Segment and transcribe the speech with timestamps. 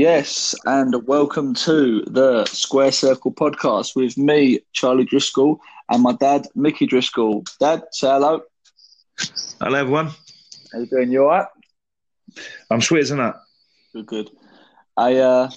[0.00, 6.46] Yes, and welcome to the Square Circle podcast with me, Charlie Driscoll, and my dad,
[6.54, 7.44] Mickey Driscoll.
[7.60, 8.40] Dad, say hello.
[9.60, 10.06] Hello, everyone.
[10.72, 11.12] How you doing?
[11.12, 11.46] You all right?
[12.70, 13.42] I'm sweet a nut.
[13.92, 14.30] Good, good.
[14.96, 15.50] I uh,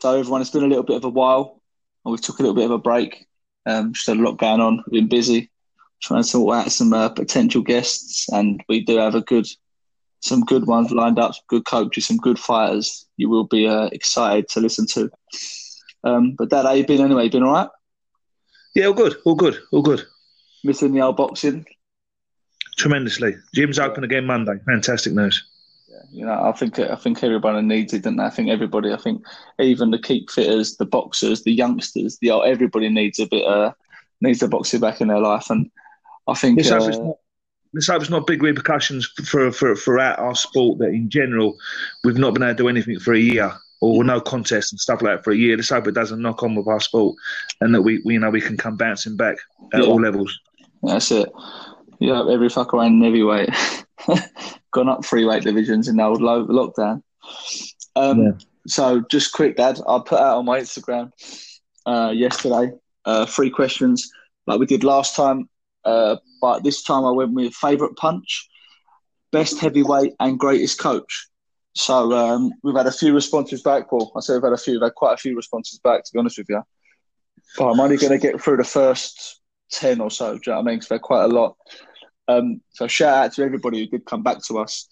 [0.00, 1.62] so everyone, it's been a little bit of a while,
[2.04, 3.28] and we took a little bit of a break.
[3.64, 4.82] Um, just had a lot going on.
[4.88, 5.52] We've been busy
[6.02, 9.46] trying to sort out some uh, potential guests, and we do have a good
[10.24, 13.06] some good ones lined up, some good coaches, some good fighters.
[13.18, 15.10] You will be uh, excited to listen to.
[16.02, 17.24] Um, but Dad, how you been anyway?
[17.24, 17.68] You been all right?
[18.74, 20.02] Yeah, all good, all good, all good.
[20.64, 21.66] Missing the old boxing?
[22.78, 23.36] Tremendously.
[23.54, 24.54] Gym's open again Monday.
[24.64, 25.44] Fantastic news.
[25.88, 28.24] Yeah, you know, I think I think everybody needs it, don't they?
[28.24, 28.92] I think everybody.
[28.92, 29.22] I think
[29.60, 33.72] even the keep fitters, the boxers, the youngsters, the everybody needs a bit uh
[34.22, 35.70] needs the boxing back in their life, and
[36.26, 36.58] I think.
[36.64, 37.16] Uh, hope, it's not,
[37.74, 41.56] let's hope it's not big repercussions for, for, for our sport that in general
[42.04, 45.02] we've not been able to do anything for a year or no contest and stuff
[45.02, 45.56] like that for a year.
[45.56, 47.16] Let's hope it doesn't knock on with our sport
[47.60, 49.36] and that we, we you know we can come bouncing back
[49.74, 49.88] at Yeah.
[49.88, 50.38] all levels.
[50.82, 51.28] That's it.
[51.98, 53.50] Yeah, every fucker in every weight.
[54.72, 57.02] Gone up three weight divisions in the old lo- lockdown.
[57.96, 58.30] Um, Yeah.
[58.66, 61.10] So, just quick, Dad, I put out on my Instagram
[61.84, 62.72] uh, yesterday
[63.04, 64.10] uh, three questions
[64.46, 65.48] like we did last time,
[65.84, 68.48] uh, but this time I went with favourite punch,
[69.32, 71.28] best heavyweight, and greatest coach.
[71.74, 73.90] So um, we've had a few responses back.
[73.90, 74.74] Well, I say we've had a few.
[74.74, 76.62] We've had quite a few responses back, to be honest with you.
[77.58, 79.40] But I'm only going to get through the first
[79.72, 80.34] 10 or so.
[80.34, 80.76] Do you know what I mean?
[80.76, 81.56] Because they're quite a lot.
[82.28, 84.88] Um, so shout out to everybody who did come back to us.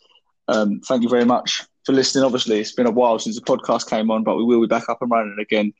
[0.49, 2.25] Um, thank you very much for listening.
[2.25, 4.89] Obviously, it's been a while since the podcast came on, but we will be back
[4.89, 5.73] up and running again.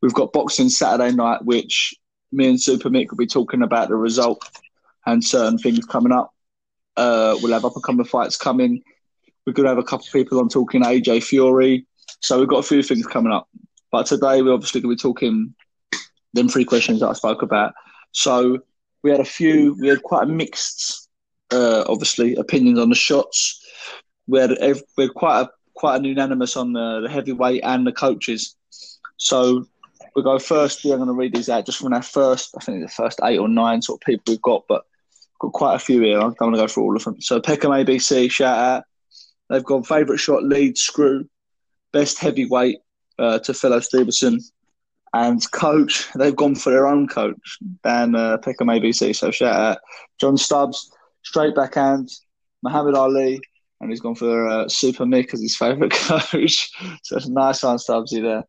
[0.00, 1.94] We've got boxing Saturday night, which
[2.32, 4.48] me and Super Mick will be talking about the result
[5.06, 6.34] and certain things coming up.
[6.96, 8.82] Uh, we'll have up and coming fights coming.
[9.46, 11.86] We're going to have a couple of people on talking AJ Fury.
[12.20, 13.48] So we've got a few things coming up.
[13.90, 15.54] But today we're obviously going to be talking
[16.32, 17.74] them three questions that I spoke about.
[18.12, 18.60] So
[19.02, 21.08] we had a few, we had quite a mixed,
[21.50, 23.60] uh, obviously, opinions on the shots.
[24.26, 27.86] We had, ev- we had quite a quite an unanimous on the, the heavyweight and
[27.86, 28.56] the coaches.
[29.16, 29.66] So
[30.14, 30.84] we go first.
[30.84, 33.38] We're going to read these out just from our first, I think the first eight
[33.38, 34.84] or nine sort of people we've got, but
[35.40, 36.20] got quite a few here.
[36.20, 37.20] I'm going to go through all of them.
[37.20, 38.84] So Peckham ABC, shout out.
[39.48, 41.28] They've got favourite shot, lead, screw,
[41.92, 42.78] best heavyweight
[43.18, 44.40] uh, Teofilo Stevenson,
[45.12, 46.08] and coach.
[46.14, 49.14] They've gone for their own coach, Dan uh, Peckham ABC.
[49.14, 49.78] So shout out
[50.20, 50.90] John Stubbs,
[51.22, 52.10] straight backhand,
[52.62, 53.40] Muhammad Ali,
[53.80, 56.70] and he's gone for uh, Super Mick as his favourite coach.
[57.02, 58.44] so it's a nice one, Stubbsy there.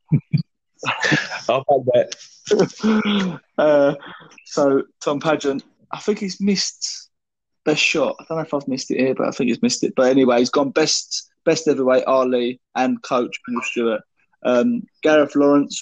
[1.50, 1.64] I'll
[1.94, 2.12] back
[2.52, 3.40] that.
[3.58, 3.96] uh,
[4.46, 7.10] so Tom Pageant, I think he's missed
[7.66, 8.16] best shot.
[8.20, 9.94] I don't know if I've missed it here, but I think he's missed it.
[9.96, 14.02] But anyway, he's gone best best heavyweight Ali and coach Bill Stewart.
[14.44, 15.82] Um, Gareth Lawrence,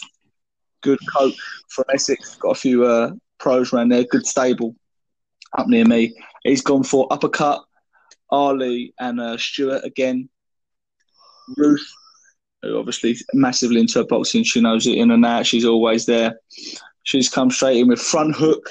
[0.81, 1.35] good coach
[1.69, 2.35] from Essex.
[2.35, 4.03] Got a few uh, pros around there.
[4.03, 4.75] Good stable
[5.57, 6.15] up near me.
[6.43, 7.63] He's gone for uppercut
[8.29, 10.29] Ali and uh, Steward again.
[11.57, 11.85] Ruth,
[12.63, 15.45] obviously massively into boxing, she knows it in and out.
[15.45, 16.39] She's always there.
[17.03, 18.69] She's come straight in with front hook,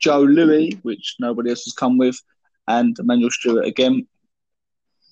[0.00, 2.18] Joe Louis, which nobody else has come with,
[2.66, 4.06] and Emanuel Steward again.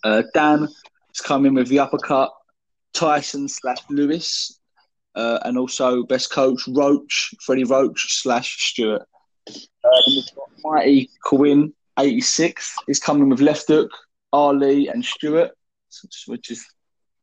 [0.03, 2.31] Uh, Dan has come in with the uppercut,
[2.95, 4.59] Tyson slash Lewis,
[5.15, 9.03] uh, and also best coach Roach, Freddie Roach slash Steward.
[9.49, 13.91] Um, we've got Mighty Quinn, 86, is coming with left hook,
[14.33, 15.51] Ali and Steward,
[16.27, 16.65] which is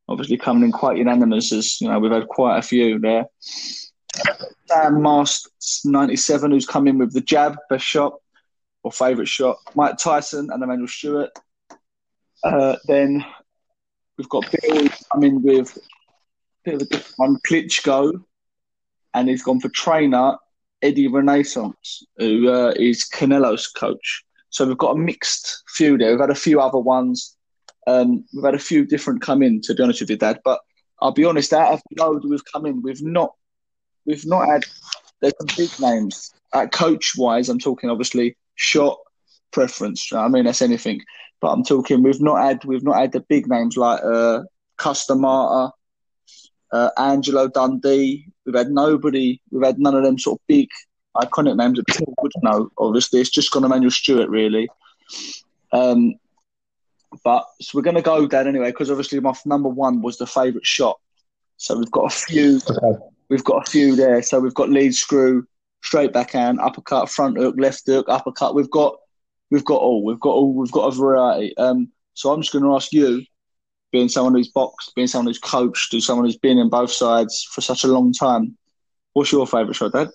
[0.07, 3.25] obviously coming in quite unanimous as you know we've had quite a few there.
[4.67, 5.49] Sam Mast,
[5.83, 8.13] 97, who's come in with the jab, best shot
[8.83, 9.57] or favourite shot.
[9.75, 11.29] Mike Tyson and Emanuel Steward.
[12.43, 13.25] Uh, then
[14.17, 14.87] we've got Bill
[15.21, 15.81] in with a
[16.63, 18.23] bit of a different one, Klitschko,
[19.13, 20.35] and he's gone for trainer
[20.81, 21.73] Eddy Reynoso,
[22.17, 24.23] who uh, is Canelo's coach.
[24.49, 26.11] So we've got a mixed few there.
[26.11, 27.34] We've had a few other ones.
[27.87, 30.39] Um, we've had a few different come in, to be honest with you, Dad.
[30.43, 30.59] But
[31.01, 33.33] I'll be honest, out of the load we've come in, we've not,
[34.05, 34.63] we've not had.
[35.21, 36.33] There's some big names.
[36.53, 38.97] Uh, coach wise, I'm talking obviously shot
[39.51, 40.11] preference.
[40.13, 41.01] I mean, that's anything.
[41.41, 44.43] But I'm talking we've not had we've not had the big names like uh,
[44.77, 45.71] Cus D'Amato,
[46.71, 48.27] uh, Angelo Dundee.
[48.45, 49.41] We've had nobody.
[49.51, 50.69] We've had none of them sort of big
[51.17, 52.69] iconic names that people would know.
[52.77, 54.69] Obviously, it's just gone Emanuel Steward really.
[55.71, 56.15] Um,
[57.23, 60.27] but so we're going to go down anyway because obviously my number one was the
[60.27, 60.99] favourite shot.
[61.57, 62.57] So we've got a few.
[62.57, 62.99] Okay.
[63.29, 64.21] We've got a few there.
[64.21, 65.47] So we've got lead screw,
[65.83, 68.55] straight backhand, uppercut, front hook, left hook, uppercut.
[68.55, 68.97] We've got
[69.51, 70.03] we've got all.
[70.03, 70.53] We've got all.
[70.53, 71.55] We've got a variety.
[71.57, 73.23] Um, so I'm just going to ask you,
[73.91, 77.47] being someone who's boxed, being someone who's coached, to someone who's been in both sides
[77.51, 78.57] for such a long time.
[79.13, 80.09] What's your favourite shot, Dad?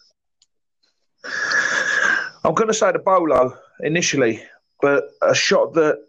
[2.44, 4.42] I'm going to say the bolo initially,
[4.80, 6.02] but a shot that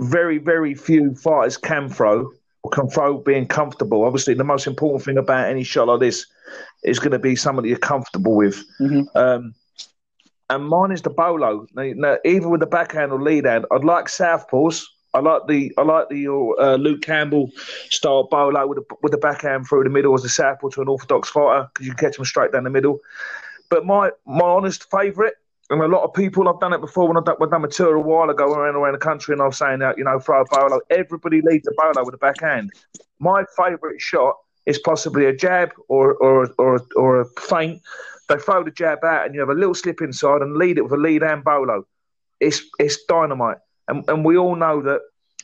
[0.00, 2.30] very, very few fighters can throw
[2.62, 4.04] or can throw being comfortable.
[4.04, 6.26] Obviously, the most important thing about any shot like this
[6.84, 8.64] is going to be somebody you're comfortable with.
[8.80, 9.16] Mm-hmm.
[9.16, 9.54] Um,
[10.50, 11.66] and mine is the bolo.
[11.74, 13.66] Now, even with the backhand or lead hand.
[13.70, 14.84] I'd like southpaws.
[15.14, 17.50] I like the I like the uh, Luke Campbell
[17.90, 20.88] style bolo with the, with the backhand through the middle as a southpaw to an
[20.88, 23.00] orthodox fighter because you can catch them straight down the middle.
[23.70, 25.34] But my my honest favourite,
[25.70, 27.64] and a lot of people I've done it before when I've done, when I've done
[27.64, 30.04] a tour a while ago around around the country, and I was saying that you
[30.04, 30.80] know throw a bolo.
[30.90, 32.72] Everybody leads a bolo with a backhand.
[33.18, 34.36] My favourite shot
[34.66, 37.82] is possibly a jab or or or or a feint.
[38.28, 40.82] They throw the jab out, and you have a little slip inside and lead it
[40.82, 41.86] with a lead hand bolo.
[42.40, 43.58] It's it's dynamite.
[43.88, 45.00] And, and we all know that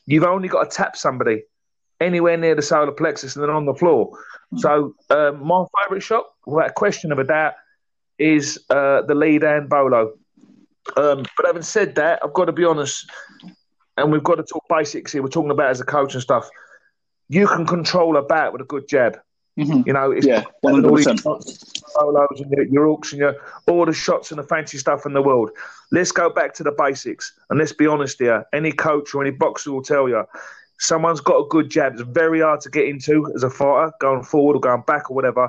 [0.07, 1.45] you've only got to tap somebody
[2.01, 4.11] anywhere near the solar plexus and then on the floor.
[4.11, 4.59] Mm-hmm.
[4.59, 7.55] So um, my favourite shot, without question of a doubt,
[8.19, 10.15] is uh, the lead and bolo.
[10.97, 13.11] Um, but having said that, I've got to be honest,
[13.97, 15.23] and we've got to talk basics here.
[15.23, 16.49] We're talking about as a coach and stuff.
[17.29, 19.19] You can control a bat with a good jab.
[19.59, 19.83] Mm-hmm.
[19.87, 21.21] You know, it's yeah, one hundred percent.
[21.21, 23.37] Solos and your, your and your
[23.69, 25.51] all the shots and the fancy stuff in the world.
[25.93, 28.45] Let's go back to the basics and let's be honest here.
[28.53, 30.25] Any coach or any boxer will tell you,
[30.81, 31.93] someone's got a good jab.
[31.93, 35.15] It's very hard to get into as a fighter, going forward or going back or
[35.15, 35.49] whatever.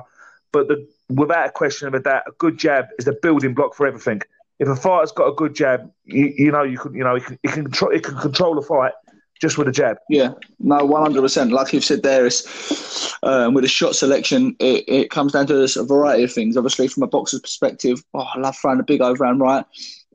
[0.52, 3.74] But the, without a question of a doubt, a good jab is the building block
[3.74, 4.22] for everything.
[4.58, 7.24] If a fighter's got a good jab, you, you know you can you know it
[7.24, 8.92] can, it can control it can control a fight
[9.40, 9.98] just with a jab.
[10.08, 11.52] Yeah, no, one hundred percent.
[11.52, 15.62] Like you've said, there is um, with the shot selection, it, it comes down to
[15.62, 16.56] a variety of things.
[16.56, 19.64] Obviously, from a boxer's perspective, oh, I love throwing a big overhand right,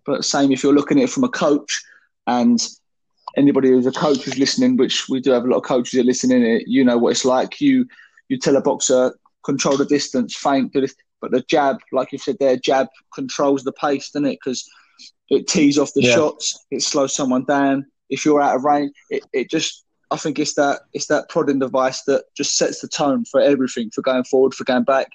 [0.05, 1.83] but same if you're looking at it from a coach
[2.25, 2.59] and
[3.37, 6.01] anybody who's a coach who's listening, which we do have a lot of coaches that
[6.01, 7.61] are listening, it you know what it's like.
[7.61, 7.87] You
[8.29, 12.17] you tell a boxer control the distance, feint, do this, but the jab, like you
[12.17, 14.39] said there, jab controls the pace, doesn't it?
[14.43, 14.67] Because
[15.29, 16.15] it tees off the yeah.
[16.15, 20.37] shots, it slows someone down if you're out of range, it, it just I think
[20.37, 24.25] it's that it's that prodding device that just sets the tone for everything, for going
[24.25, 25.07] forward, for going back.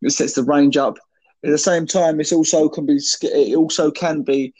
[0.00, 0.98] It sets the range up.
[1.44, 4.54] At the same time, it also can be it also can be.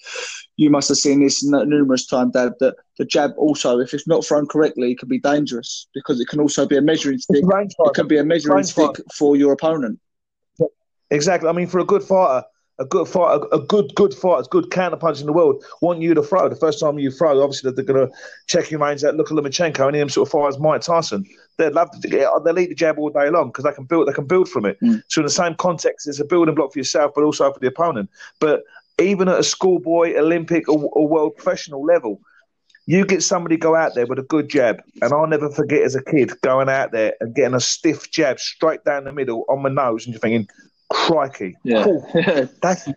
[0.57, 2.55] You must have seen this numerous times, Dad.
[2.59, 6.29] That the jab also, if it's not thrown correctly, it can be dangerous because it
[6.29, 7.45] can also be a measuring stick.
[7.45, 10.01] It can be a measuring stick for your opponent.
[11.11, 11.49] Exactly.
[11.49, 12.45] I mean, for a good fighter,
[12.83, 16.01] a good fight, a, a, good good fight, a good counterpunch in the world want
[16.01, 16.49] you to throw.
[16.49, 18.15] The first time you throw, obviously they're going to
[18.49, 19.15] check your range out.
[19.15, 21.25] Look at Lomachenko, any of them sort of fighters, Mike Tyson.
[21.59, 24.09] They'd love to get, they'll eat the jab all day long because they can build,
[24.09, 24.79] they can build from it.
[24.81, 25.03] Mm.
[25.09, 27.69] So in the same context, it's a building block for yourself, but also for the
[27.69, 28.11] opponent.
[28.41, 28.65] But
[28.99, 32.21] even at a schoolboy, Olympic, or, or world professional level,
[32.87, 35.95] you get somebody go out there with a good jab, and I'll never forget as
[35.95, 39.63] a kid going out there and getting a stiff jab straight down the middle on
[39.63, 40.49] my nose, and you're thinking,
[40.93, 41.85] crikey, yeah.
[41.85, 42.09] cool.
[42.63, 42.89] that's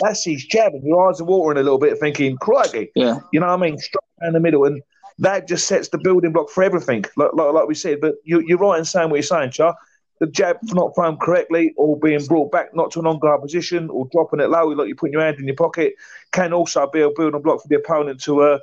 [0.00, 3.40] that's his jab, and your eyes are watering a little bit, thinking, crikey, yeah, you
[3.40, 4.82] know what I mean, straight down the middle, and
[5.18, 8.00] that just sets the building block for everything, like, like, like we said.
[8.00, 9.76] But you, are right in saying what you're saying, Char.
[10.20, 14.06] The jab not thrown correctly or being brought back not to an on-guard position or
[14.12, 15.94] dropping it low, like you're putting your hand in your pocket,
[16.30, 18.58] can also be a building block for the opponent to uh,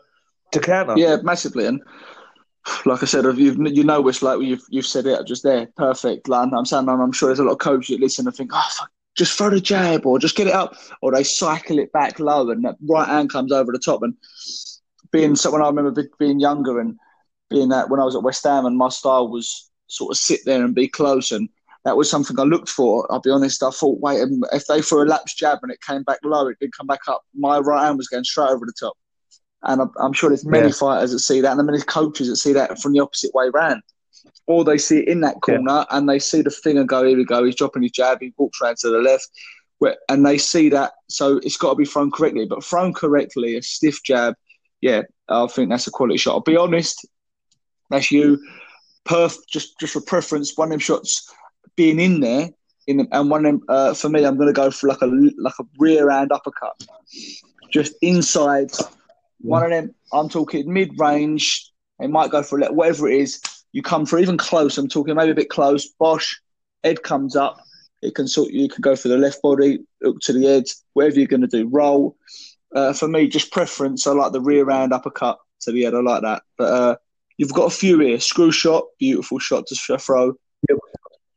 [0.51, 0.93] to counter.
[0.97, 1.65] Yeah, massively.
[1.65, 1.81] And
[2.85, 6.27] like I said, you've you know it's like you've you've said it just there, perfect.
[6.27, 8.69] Like, I'm saying, I'm sure there's a lot of coaches that listen and think, oh,
[8.71, 12.19] fuck, just throw the jab or just get it up, or they cycle it back
[12.19, 14.01] low and that right hand comes over the top.
[14.03, 14.15] And
[15.11, 15.37] being mm.
[15.37, 16.97] someone I remember being younger and
[17.49, 20.41] being that when I was at West Ham and my style was sort of sit
[20.45, 21.49] there and be close and
[21.85, 23.11] that was something I looked for.
[23.11, 23.63] I'll be honest.
[23.63, 26.57] I thought, wait, if they threw a lapse jab and it came back low, it
[26.59, 27.23] didn't come back up.
[27.33, 28.97] My right hand was going straight over the top.
[29.63, 32.53] And I'm, I'm sure there's many fighters that see that, and many coaches that see
[32.53, 33.81] that from the opposite way round.
[34.47, 35.85] Or they see it in that corner yeah.
[35.91, 38.33] and they see the thing and go, here we go, he's dropping his jab, he
[38.37, 39.29] walks round to the left.
[40.09, 42.45] And they see that, so it's got to be thrown correctly.
[42.45, 44.33] But thrown correctly, a stiff jab,
[44.81, 46.33] yeah, I think that's a quality shot.
[46.33, 47.07] I'll be honest,
[47.89, 48.41] that's you.
[49.05, 51.31] Perth, just just for preference, one of them shots
[51.75, 52.49] being in there,
[52.87, 55.01] in the, and one of them, uh, for me, I'm going to go for like
[55.01, 56.75] a like a rear hand uppercut,
[57.71, 58.71] just inside
[59.41, 61.71] one of them, I'm talking mid range.
[61.99, 63.41] They might go for a little, whatever it is.
[63.71, 64.77] You come for even close.
[64.77, 65.87] I'm talking maybe a bit close.
[65.99, 66.39] Bosh,
[66.83, 67.57] head comes up.
[68.01, 68.51] It can sort.
[68.51, 71.47] You can go for the left body, look to the head, whatever you're going to
[71.47, 71.67] do.
[71.67, 72.15] Roll.
[72.73, 74.07] Uh, for me, just preference.
[74.07, 75.95] I like the rear round uppercut to the head.
[75.95, 76.43] I like that.
[76.57, 76.95] But uh,
[77.37, 78.19] you've got a few here.
[78.19, 80.33] Screw shot, beautiful shot to throw.
[80.69, 80.77] Yep.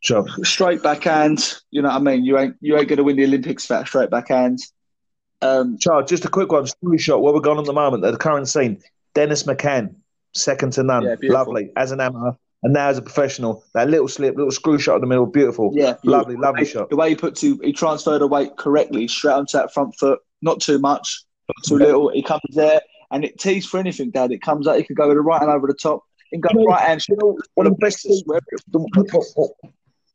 [0.01, 0.27] Sure.
[0.43, 1.55] Straight backhand.
[1.71, 2.25] You know what I mean.
[2.25, 4.59] You ain't you ain't going to win the Olympics for that straight backhand.
[5.43, 6.67] Um, Charles, just a quick one.
[6.67, 7.21] Story shot.
[7.23, 8.81] Where we're going at the moment, at the current scene.
[9.15, 9.95] Dennis McCann.
[10.35, 11.03] second to none.
[11.03, 12.33] Yeah, lovely as an amateur.
[12.63, 15.73] And now as a professional, that little slip, little screw shot in the middle, beautiful.
[15.75, 16.41] Yeah, lovely, beautiful.
[16.41, 16.91] lovely The way- shot.
[16.91, 20.21] The way he put to, he transferred the weight correctly, straight onto that front foot.
[20.41, 22.09] Not too much, not too little.
[22.11, 22.81] He comes there,
[23.11, 24.31] and it tees for anything, Dad.
[24.33, 24.77] It comes out.
[24.79, 26.03] He could go with the right hand over the top.
[26.31, 27.05] He can go right hand.
[27.09, 28.23] You know, one of the best the-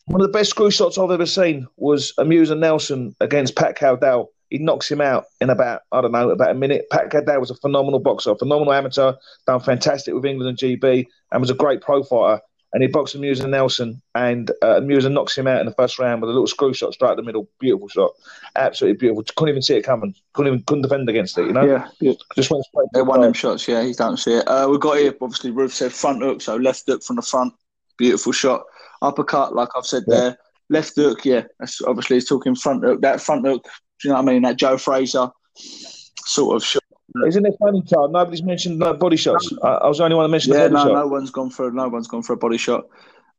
[0.08, 4.32] one of the best screw shots I've ever seen was Azumah Nelson against Pat Cowdell.
[4.50, 6.86] He knocks him out in about I don't know about a minute.
[6.92, 9.14] Pat Cowdell was a phenomenal boxer, a phenomenal amateur,
[9.46, 12.42] done fantastic with England and GB, and was a great pro fighter.
[12.74, 16.30] And he boxed Azumah Nelson, and uh, knocks him out in the first round with
[16.30, 17.48] a little screw shot straight in the middle.
[17.60, 18.12] Beautiful shot,
[18.58, 19.24] absolutely beautiful.
[19.36, 20.14] Couldn't even see it coming.
[20.34, 21.48] Couldn't even couldn't defend against it.
[21.48, 22.14] You know, Yeah, yeah.
[22.36, 22.88] just went straight.
[22.94, 23.84] They the won them shots, yeah.
[23.84, 24.48] He don't see it.
[24.48, 27.54] Uh, we've got here, obviously, Ruth said front hook, so left hook from the front.
[27.98, 28.64] Beautiful shot.
[29.02, 30.16] Uppercut, like I've said Yeah.
[30.20, 30.38] there.
[30.70, 31.44] Left hook, yeah.
[31.60, 33.02] That's obviously, he's talking front hook.
[33.02, 33.66] That front hook,
[34.02, 34.42] do you know what I mean?
[34.44, 36.84] That Joe Frazier sort of shot.
[37.26, 38.12] Isn't it funny, Charles?
[38.12, 39.52] Nobody's mentioned no body shots.
[39.64, 41.02] I, I was the only one to mention Yeah, the body no, shot.
[41.02, 42.86] no one's gone for no one's gone for a body shot,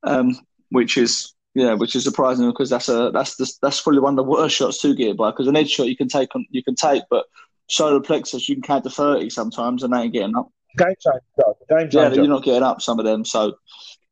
[0.03, 0.37] um,
[0.71, 4.17] which is yeah, which is surprising because that's a that's the, that's probably one of
[4.17, 6.63] the worst shots to get by because an edge shot you can take on you
[6.65, 7.27] can take, but
[7.69, 10.49] solar plexus you can count to thirty sometimes and they ain't getting up.
[10.77, 11.55] Game changer.
[11.69, 11.99] Game changer.
[11.99, 13.25] Yeah, you're not getting up some of them.
[13.25, 13.55] So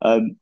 [0.02, 0.36] um,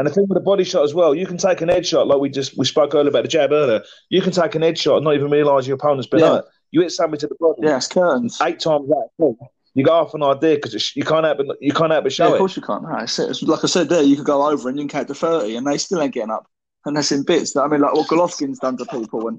[0.00, 2.06] And the thing with the body shot as well, you can take an head shot
[2.06, 3.82] like we just we spoke earlier about the jab earlier.
[4.08, 6.28] You can take an head shot and not even realise your opponent's been Yeah.
[6.28, 6.46] hurt.
[6.70, 8.38] You hit somebody to the body yeah, it's curtains.
[8.40, 9.36] eight times out of ten.
[9.74, 12.24] You got off an idea because you can't help but you can't help but Yeah,
[12.24, 12.38] show of it.
[12.38, 12.82] course you can't.
[12.82, 15.08] No, it's, it's, like I said there, you could go over and you can count
[15.08, 16.46] to thirty, and they still ain't getting up.
[16.86, 17.54] And that's in bits.
[17.54, 19.38] I mean, like what Golovkin's done to people, and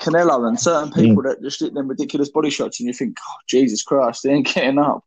[0.00, 3.34] Canelo, and certain people that just hit them ridiculous body shots, and you think, oh,
[3.48, 5.02] Jesus Christ, they ain't getting up.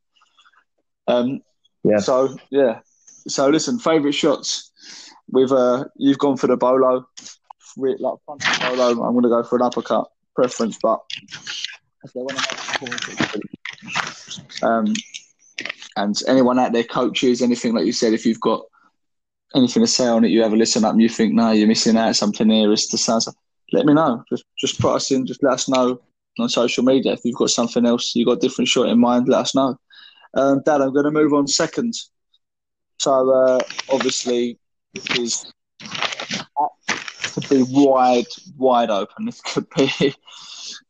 [1.08, 1.42] Um,
[1.86, 2.00] Yeah.
[2.00, 2.80] So yeah.
[3.28, 4.71] So listen, favourite shots.
[5.32, 7.06] With uh, you've gone for the bolo,
[7.78, 9.04] like front bolo.
[9.04, 11.00] I'm going to go for an uppercut preference, but
[14.62, 14.94] um,
[15.96, 18.64] and anyone out there, coaches, anything like you said, if you've got
[19.56, 21.68] anything to say on it, you have a listen up and you think, no, you're
[21.68, 23.28] missing out something here, it's the sounds.
[23.74, 24.24] Let me know.
[24.30, 25.26] Just just put us in.
[25.26, 26.02] Just let us know
[26.40, 29.30] on social media if you've got something else, you've got a different shot in mind.
[29.30, 29.78] Let us know.
[30.34, 31.94] Um, Dad, I'm going to move on second.
[33.00, 33.60] So uh,
[33.90, 34.60] obviously,
[34.94, 35.54] this is
[37.32, 38.26] could be wide,
[38.58, 39.26] wide open.
[39.26, 40.16] This could be.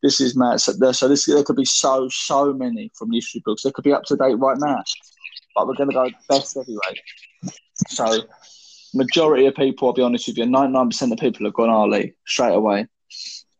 [0.00, 0.60] This is mad.
[0.60, 3.62] So, there, so this there could be so so many from the history books.
[3.62, 4.82] They could be up to date right now,
[5.54, 7.00] but we're going to go best heavyweight.
[7.88, 8.22] So,
[8.94, 11.70] majority of people, I'll be honest with you, ninety nine percent of people have gone
[11.70, 12.86] Ali straight away.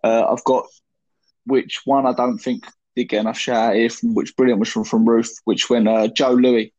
[0.04, 0.66] Uh, I've got
[1.46, 3.90] which one I don't think did get enough shout out here.
[3.90, 6.72] From which brilliant was from from Ruth, which went uh, Joe Louis.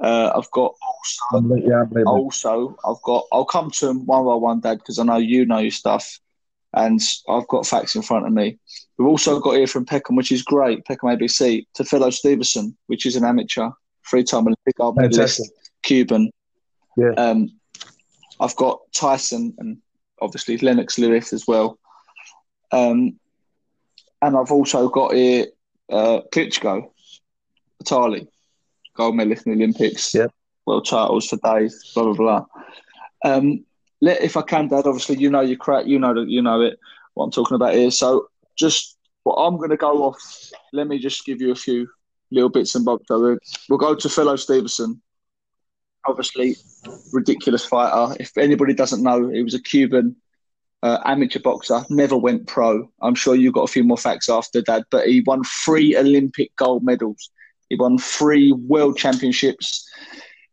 [0.00, 3.24] Uh, I've got also Yeah, also, I've got.
[3.32, 6.18] I'll come to them one by one, Dad, because I know you know your stuff,
[6.72, 8.58] and I've got facts in front of me.
[8.98, 10.84] We've also got here from Peckham, which is great.
[10.84, 13.70] Peckham ABC Teofilo Stevenson, which is an amateur,
[14.08, 15.48] three-time Olympic gold medalist,
[15.82, 16.30] Cuban.
[16.96, 17.12] Yeah.
[17.12, 17.50] Um,
[18.40, 19.78] I've got Tyson and
[20.20, 21.78] obviously Lennox Lewis as well.
[22.72, 23.18] Um,
[24.22, 25.46] and I've also got here
[25.90, 26.90] uh, Klitschko,
[27.78, 28.26] Vitali,
[28.94, 30.14] gold medalist in the Olympics.
[30.14, 30.26] Yeah.
[30.66, 32.46] World titles for days, blah blah blah.
[33.24, 33.64] Um,
[34.00, 36.60] let, if I can, Dad, obviously you know your crack, you know that you know
[36.60, 36.78] it.
[37.14, 37.90] What I'm talking about here.
[37.90, 40.50] So just what I'm going to go off.
[40.72, 41.88] Let me just give you a few
[42.30, 43.04] little bits and bobs.
[43.08, 45.00] So we'll, we'll go to fellow Stevenson.
[46.06, 46.56] Obviously,
[47.12, 48.16] ridiculous fighter.
[48.20, 50.16] If anybody doesn't know, he was a Cuban
[50.84, 52.86] uh, amateur boxer, never went pro.
[53.00, 56.54] I'm sure you got a few more facts after Dad, but he won three Olympic
[56.56, 57.30] gold medals.
[57.74, 59.84] He won three world championships.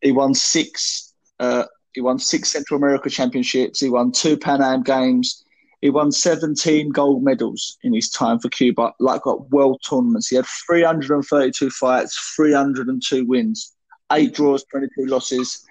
[0.01, 1.13] He won six.
[1.39, 3.79] Uh, he won six Central America championships.
[3.79, 5.45] He won two Pan Am games.
[5.81, 10.29] He won 17 gold medals in his time for Cuba, like got world tournaments.
[10.29, 13.75] He had 332 fights, 302 wins,
[14.11, 15.63] eight draws, 22 losses,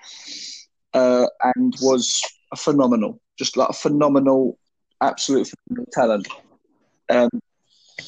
[0.95, 1.26] uh,
[1.57, 2.23] and was
[2.57, 4.57] phenomenal, just like a phenomenal,
[5.00, 6.28] absolute phenomenal talent.
[7.09, 7.30] Um,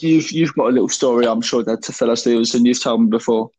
[0.02, 3.50] you've you've got a little story, I'm sure, that Teofilo and You've told me before.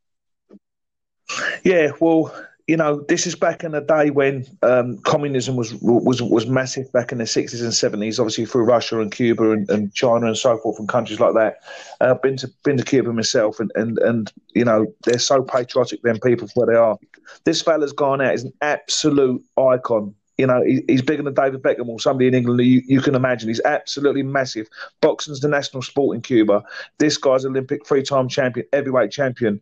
[1.64, 2.34] Yeah, well,
[2.68, 6.92] you know, this is back in the day when um, communism was was was massive
[6.94, 8.20] back in the sixties and seventies.
[8.20, 11.58] Obviously, through Russia and Cuba and, and China and so forth, and countries like that.
[12.00, 15.44] Uh, I've been to been to Cuba myself, and, and and you know they're so
[15.44, 16.02] patriotic.
[16.04, 16.98] Them people for where they are.
[17.44, 18.32] This fella's gone out.
[18.32, 20.16] He's an absolute icon.
[20.38, 23.14] You know, he, he's bigger than David Beckham or somebody in England you, you can
[23.14, 23.50] imagine.
[23.50, 24.68] He's absolutely massive.
[25.00, 26.64] Boxing's the national sport in Cuba.
[26.98, 29.62] This guy's Olympic three-time champion, heavyweight champion.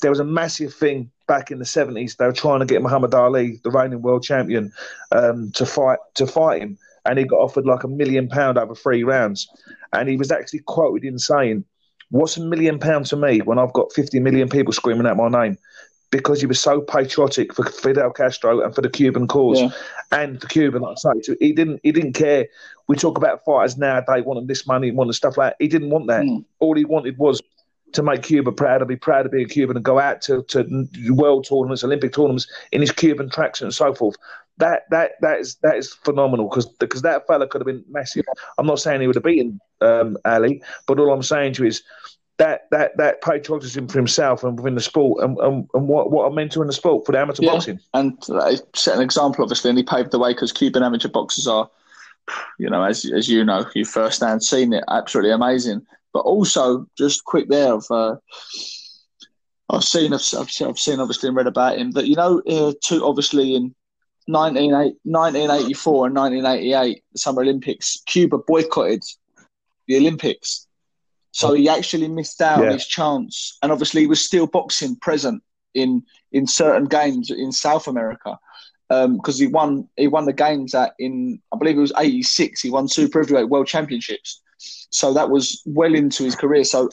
[0.00, 2.16] There was a massive thing back in the seventies.
[2.16, 4.72] They were trying to get Muhammad Ali, the reigning world champion,
[5.12, 8.74] um, to fight to fight him, and he got offered like a million pound over
[8.74, 9.48] three rounds.
[9.92, 11.64] And he was actually quoted in saying,
[12.10, 15.28] "What's a million pound to me when I've got fifty million people screaming out my
[15.28, 15.58] name?"
[16.10, 19.70] Because he was so patriotic for Fidel Castro and for the Cuban cause Yeah.
[20.12, 22.46] and the Cuban, Like I say, so he didn't he didn't care.
[22.88, 25.56] We talk about fighters now; they wanting this money, wanting stuff like that.
[25.62, 26.22] He didn't want that.
[26.22, 26.44] Mm.
[26.60, 27.42] All he wanted was
[27.92, 30.42] to make Cuba proud, to be proud to be a Cuban, and go out to,
[30.42, 30.64] to
[31.10, 34.16] world tournaments, Olympic tournaments in his Cuban tracksuit and so forth.
[34.58, 38.24] That that that is that is phenomenal because because that fella could have been massive.
[38.58, 41.68] I'm not saying he would have beaten um, Ali, but all I'm saying to you
[41.68, 41.82] is
[42.38, 46.24] that that that patriotism for himself and within the sport and, and, and what what
[46.26, 47.52] a mentor in the sport for the amateur Yeah.
[47.52, 47.80] boxing.
[47.94, 51.46] and uh, set an example, obviously, and he paved the way because Cuban amateur boxers
[51.46, 51.70] are,
[52.58, 55.86] you know, as as you know, you first hand seen it, absolutely amazing.
[56.12, 58.16] But also, just quick there, I've uh,
[59.68, 63.04] I've seen, I've, I've seen, obviously, and read about him that you know, uh, two
[63.04, 63.74] obviously in
[64.28, 69.02] 19, 1984 and 1988, the Summer Olympics, Cuba boycotted
[69.88, 70.65] the Olympics.
[71.36, 72.68] So he actually missed out Yeah.
[72.68, 73.58] on his chance.
[73.62, 75.42] And obviously, he was still boxing present
[75.74, 76.02] in
[76.32, 78.38] in certain games in South America
[78.88, 82.62] because he won he won the games at in I believe it was '86.
[82.62, 84.40] He won Super Heavyweight World Championships,
[84.90, 86.64] so that was well into his career.
[86.64, 86.88] So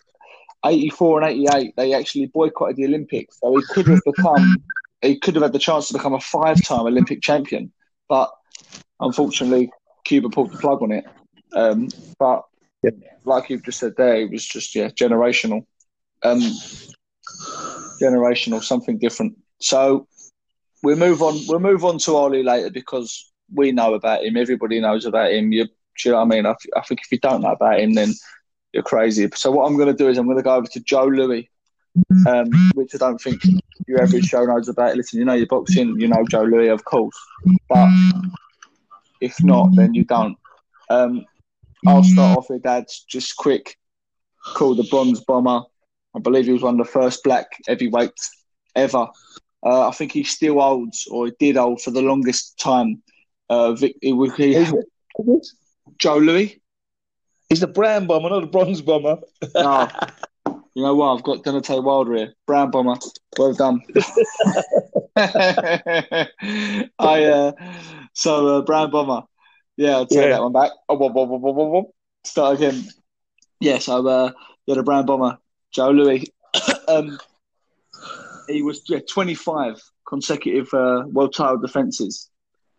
[0.66, 4.62] '84 and '88 they actually boycotted the Olympics, so he could have become
[5.02, 7.72] he could have had the chance to become a five time Olympic champion,
[8.10, 8.30] but
[9.00, 9.72] unfortunately
[10.04, 11.06] Cuba pulled the plug on it.
[11.56, 11.88] Um,
[12.20, 12.44] but
[12.84, 12.92] Yeah.
[13.24, 15.66] like you've just said there, it was just yeah generational.
[16.24, 16.42] Um,
[18.02, 19.38] generational, something different.
[19.60, 20.08] So
[20.84, 21.40] we'll move on.
[21.48, 24.38] We'll move on to Ali later because we know about him.
[24.38, 25.52] Everybody knows about him.
[25.52, 25.68] You,
[26.04, 26.46] you know what I mean?
[26.46, 28.13] I, I think if you don't know about him, then
[28.74, 29.30] you're crazy.
[29.36, 31.50] So what I'm going to do is I'm going to go over to Joe Louis,
[32.28, 33.42] um, which I don't think
[33.88, 34.98] your average show knows about.
[34.98, 37.16] Listen, you know your boxing, you know Joe Louis, of course,
[37.70, 37.90] but
[39.22, 40.38] if not, then you don't.
[40.90, 41.25] Um,
[41.86, 42.90] I'll start off with that.
[43.08, 43.78] Just quick,
[44.56, 45.62] called the Bronze Bomber.
[46.16, 48.44] I believe he was one of the first black heavyweights
[48.75, 49.08] ever.
[49.66, 53.02] Uh, I think he still holds, or he did hold for the longest time.
[53.50, 55.48] Uh, Vic, he, he, Is it?
[55.98, 56.60] Joe Louis.
[57.50, 59.17] He's the brown bomber, not the bronze bomber.
[59.56, 59.89] No.
[60.76, 61.15] You know what?
[61.15, 62.34] I've got Deontay Wilder here.
[62.48, 62.96] Brown bomber.
[63.38, 63.82] Well done.
[65.15, 66.28] I
[67.00, 67.52] uh,
[68.13, 69.22] so uh, brown bomber.
[69.78, 70.30] Yeah, I'll take Yeah.
[70.30, 70.72] that one back.
[70.88, 71.94] Oh, whoa, whoa, whoa, whoa, whoa, whoa.
[72.24, 72.88] Start again.
[73.60, 74.32] Yeah, so uh,
[74.66, 75.38] yeah, the brown bomber,
[75.72, 76.26] Joe Louis.
[76.88, 77.18] um,
[78.48, 82.30] he was yeah, 25 consecutive uh, world title defenses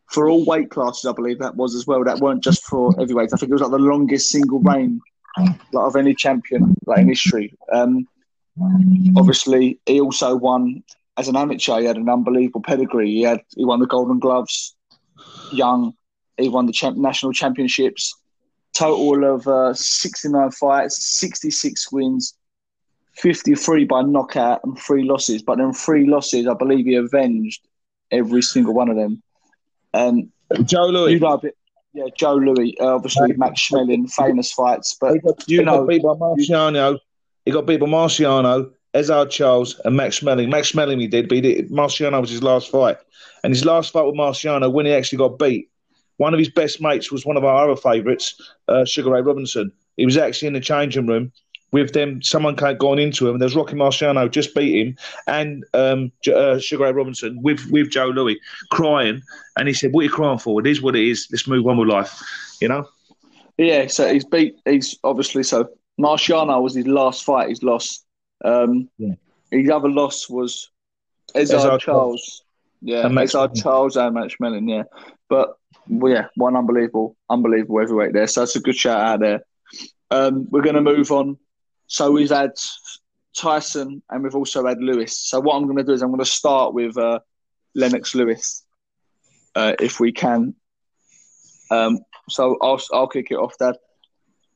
[0.07, 1.07] for all weight classes.
[1.07, 2.05] I believe that was as well.
[2.05, 3.33] That weren't just for heavyweights.
[3.33, 5.01] I think it was like the longest single reign
[5.39, 7.55] like, of any champion like in history.
[7.73, 8.07] Um,
[9.17, 10.83] obviously, he also won
[11.17, 11.81] as an amateur.
[11.81, 13.11] He had an unbelievable pedigree.
[13.11, 14.77] He had he won the Golden Gloves,
[15.53, 15.95] young.
[16.37, 18.15] He won the champ- national championships.
[18.73, 22.35] Total of uh, 69 fights, 66 wins,
[23.13, 25.43] 53 by knockout, and three losses.
[25.43, 27.67] But then three losses, I believe he avenged
[28.11, 29.23] every single one of them.
[29.93, 30.33] Um,
[30.65, 31.13] Joe Louis.
[31.13, 31.57] you know a bit,
[31.93, 35.79] yeah, Joe Louis, uh, obviously Max Schmeling, famous fights, but he got, you he know-
[35.81, 36.99] got beat by Marciano.
[37.45, 40.49] He got beat by Marciano, Ezzard Charles, and Max Schmeling.
[40.49, 42.97] Max Schmeling he did, but he did, Marciano was his last fight.
[43.45, 45.71] And his last fight with Marciano, when he actually got beat,
[46.17, 49.73] one of his best mates was one of our other favourites, uh, Sugar Ray Robinson.
[49.97, 51.33] He was actually in the changing room
[51.73, 52.23] with them.
[52.23, 54.97] Someone had gone into him, and there's Rocky Marciano just beat him,
[55.27, 58.39] and um, uh, Sugar Ray Robinson with with Joe Louis
[58.71, 59.23] crying,
[59.59, 60.61] and he said, "What are you crying for?
[60.61, 61.29] It is what it is.
[61.31, 62.21] Let's move on with life."
[62.61, 62.89] You know.
[63.57, 64.57] Yeah, so he's beat.
[64.65, 65.69] He's obviously so.
[66.01, 67.49] Marciano was his last fight.
[67.49, 68.05] He's lost.
[68.45, 69.15] Um, Yeah.
[69.51, 70.71] His other loss was
[71.35, 72.43] Ezzard Ezzard Charles.
[72.81, 73.55] Yeah, Ezzard.
[73.61, 74.69] Charles and Max Schmeling.
[74.69, 74.83] Yeah,
[75.29, 75.57] but
[75.89, 78.27] well, yeah, one unbelievable, unbelievable heavyweight there.
[78.27, 79.41] So that's a good shout out there.
[80.11, 81.39] Um, we're going to move on.
[81.87, 82.53] So we've had
[83.37, 85.19] Tyson and we've also had Lewis.
[85.19, 87.21] So what I'm going to do is I'm going to start with uh,
[87.75, 88.65] Lennox Lewis,
[89.55, 90.55] uh, if we can.
[91.71, 93.77] Um, so I'll I'll kick it off, Dad.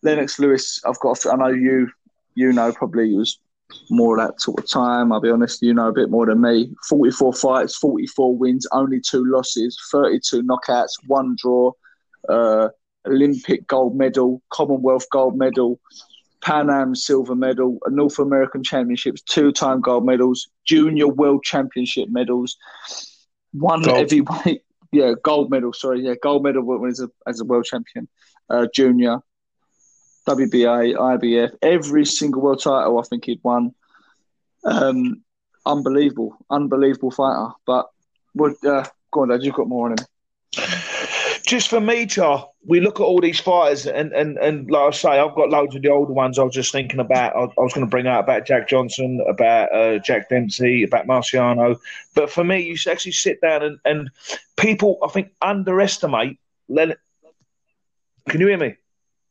[0.02, 1.26] Lennox Lewis, I've got.
[1.26, 1.90] I know you.
[2.35, 3.40] You know, probably was
[3.90, 5.12] more that sort of time.
[5.12, 5.62] I'll be honest.
[5.62, 6.74] You know a bit more than me.
[6.88, 11.72] Forty-four fights, forty-four wins, only two losses, thirty-two knockouts, one draw,
[12.28, 12.68] uh,
[13.07, 15.81] Olympic gold medal, Commonwealth gold medal,
[16.42, 22.57] Pan Am silver medal, North American Championships, two-time gold medals, Junior World Championship medals,
[23.52, 23.96] one Gold.
[23.98, 24.62] heavyweight.
[24.90, 25.74] Yeah, gold medal.
[25.74, 28.09] Sorry, yeah, gold medal when as a as a world champion,
[28.48, 29.18] uh, junior,
[30.28, 33.74] WBA, IBF, every single world title I think he'd won.
[34.62, 35.22] Um,
[35.64, 37.52] unbelievable, unbelievable fighter.
[37.66, 37.86] But
[38.34, 38.62] what?
[38.62, 39.42] Uh, go on, Dad.
[39.42, 40.06] You've got more on him.
[41.46, 44.90] just for me, Char, we look at all these fighters, and, and, and like I
[44.90, 46.38] say, I've got loads of the older ones.
[46.38, 47.34] I was just thinking about.
[47.34, 51.06] I, I was going to bring out about Jack Johnson, about uh, Jack Dempsey, about
[51.06, 51.78] Marciano.
[52.14, 54.10] But for me, you actually sit down and, and
[54.58, 56.38] people, I think, underestimate.
[56.68, 58.74] Can you hear me?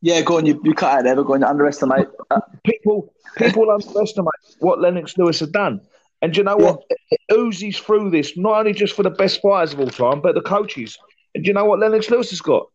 [0.01, 0.45] Yeah, go on.
[0.45, 1.15] You, you cut out there.
[1.15, 1.43] Go on.
[1.43, 2.07] Underestimate.
[2.29, 4.29] Uh, people people underestimate
[4.59, 5.81] what Lennox Lewis has done.
[6.21, 6.81] And do you know what?
[7.11, 10.33] It oozes through this, not only just for the best fighters of all time, but
[10.33, 10.97] the coaches.
[11.35, 12.67] And do you know what Lennox Lewis has got?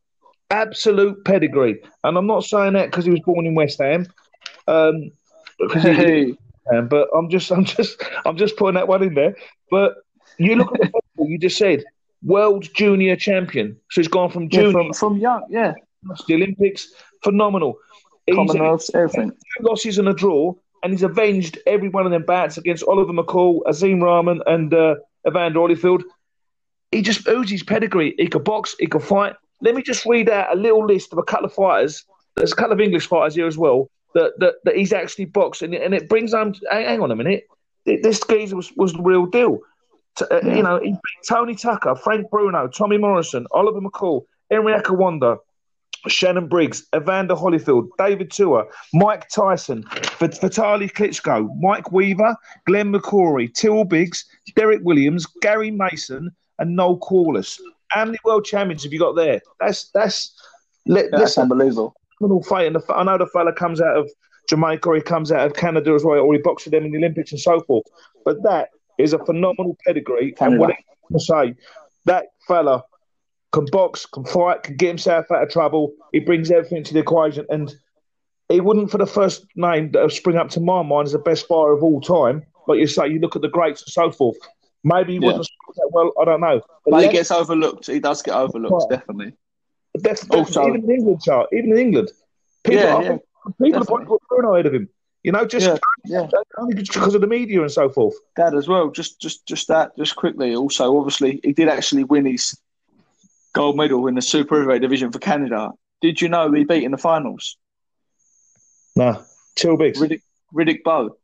[0.50, 1.82] Absolute pedigree.
[2.04, 4.06] And I'm not saying that because he was born in West Ham.
[4.68, 5.10] Um,
[5.58, 6.36] because he,
[6.72, 9.34] um, but I'm just, I'm just, I'm just putting that one in there.
[9.70, 9.96] But
[10.38, 11.84] you look at the football, you just said
[12.22, 13.76] world junior champion.
[13.90, 15.74] So he's gone from junior yeah, from, from young, yeah,
[16.28, 17.76] the Olympics, phenomenal.
[18.32, 19.30] Commonwealth, everything.
[19.30, 23.12] Two losses and a draw, and he's avenged every one of them bats against Oliver
[23.12, 24.94] McCall, Hasim Rahman, and uh,
[25.26, 26.02] Evander Holyfield.
[26.92, 28.14] He just oozes pedigree.
[28.18, 29.34] He could box, he could fight.
[29.60, 32.04] Let me just read out a little list of a couple of fighters.
[32.36, 35.62] There's a couple of English fighters here as well that that, that he's actually boxed,
[35.62, 36.54] and, and it brings him.
[36.70, 37.44] Hang on a minute,
[37.84, 39.58] this geezer was, was the real deal.
[40.20, 40.56] Uh, yeah.
[40.56, 40.80] You know,
[41.26, 45.38] Tony Tucker, Frank Bruno, Tommy Morrison, Oliver McCall, Henry Akinwande,
[46.08, 49.84] Shannon Briggs, Evander Holyfield, David Tua, Mike Tyson,
[50.18, 52.36] Vitali Klitschko, Mike Weaver,
[52.66, 54.24] Glenn McCrory, Tyrell Biggs,
[54.56, 57.60] Derek Williams, Gary Mason, and Noel Quarless.
[57.88, 59.40] How many world champions have you got there?
[59.60, 60.34] That's that's
[60.86, 61.94] let, yeah, that's unbelievable.
[62.48, 64.08] Fight, and the, I know the fella comes out of
[64.48, 66.92] Jamaica, or he comes out of Canada as well, or he boxed with them in
[66.92, 67.84] the Olympics and so forth.
[68.24, 70.32] But that is a phenomenal pedigree.
[70.32, 70.64] Canada.
[70.64, 70.74] And
[71.08, 71.54] what I say,
[72.04, 72.84] that fella
[73.52, 75.92] can box, can fight, can get himself out of trouble.
[76.12, 77.46] He brings everything to the equation.
[77.50, 77.74] And
[78.48, 81.46] he wouldn't, for the first name that spring up to my mind as the best
[81.46, 82.44] fighter of all time.
[82.66, 84.36] Like you say, you look at the greats and so forth.
[84.84, 85.26] Maybe he yeah.
[85.26, 86.12] wasn't that well.
[86.20, 86.60] I don't know.
[86.84, 87.86] But, but he gets overlooked.
[87.86, 89.34] He does get overlooked, definitely.
[90.00, 90.38] definitely.
[90.38, 92.10] Also, even in England, Charles, even in England,
[92.64, 93.16] people yeah, are, yeah,
[93.62, 94.06] people definitely.
[94.06, 94.88] are Bruno ahead of him.
[95.22, 96.26] You know, just yeah, yeah.
[96.58, 98.14] only because of the media and so forth.
[98.36, 98.90] That as well.
[98.90, 99.96] Just, just, just that.
[99.96, 100.56] Just quickly.
[100.56, 102.58] Also, obviously, he did actually win his
[103.52, 105.70] gold medal in the super heavyweight division for Canada.
[106.00, 107.56] Did you know he beat in the finals?
[108.96, 109.22] Nah,
[109.56, 110.00] Tyrell Biggs.
[110.00, 110.22] Riddick,
[110.54, 111.16] Riddick Bowe.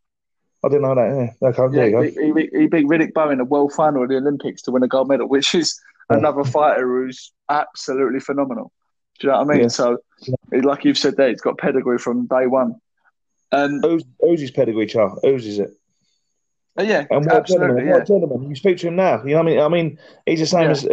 [0.64, 1.34] I didn't know that.
[1.40, 4.16] Yeah, okay, yeah he, he, he, beat Riddick Bowe in the world final of the
[4.16, 8.72] Olympics to win a gold medal, which is another fighter who's absolutely phenomenal.
[9.18, 9.62] Do you know what I mean?
[9.62, 9.68] Yeah.
[9.68, 9.98] So,
[10.52, 12.76] like you've said there, it's got pedigree from day one.
[13.50, 15.18] And who's, who's his pedigree, Charles?
[15.22, 15.70] Who's is it?
[16.78, 17.94] Uh, yeah, and what gentleman, yeah.
[17.94, 18.48] what gentleman.
[18.48, 19.22] You speak to him now.
[19.24, 20.70] You know, what I mean, I mean, he's the same yeah.
[20.70, 20.84] as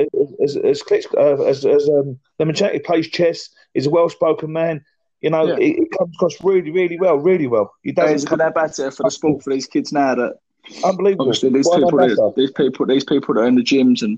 [0.44, 3.50] as as, as, uh, as, as um, He plays chess.
[3.74, 4.84] He's a well-spoken man.
[5.22, 5.58] You know, yeah.
[5.58, 7.74] he, he, comes across really, really well, really well.
[7.84, 8.24] He does.
[8.24, 10.16] Yeah, that better for the sport for these kids now.
[10.16, 10.40] That
[10.84, 11.26] unbelievable.
[11.26, 14.18] Obviously, these people, that, these people, these people that are in the gyms and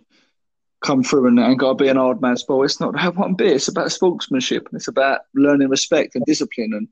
[0.82, 2.66] come through and, and got to be an hard man sport.
[2.66, 3.54] It's not that one bit.
[3.54, 6.88] It's about sportsmanship it's about learning respect and discipline and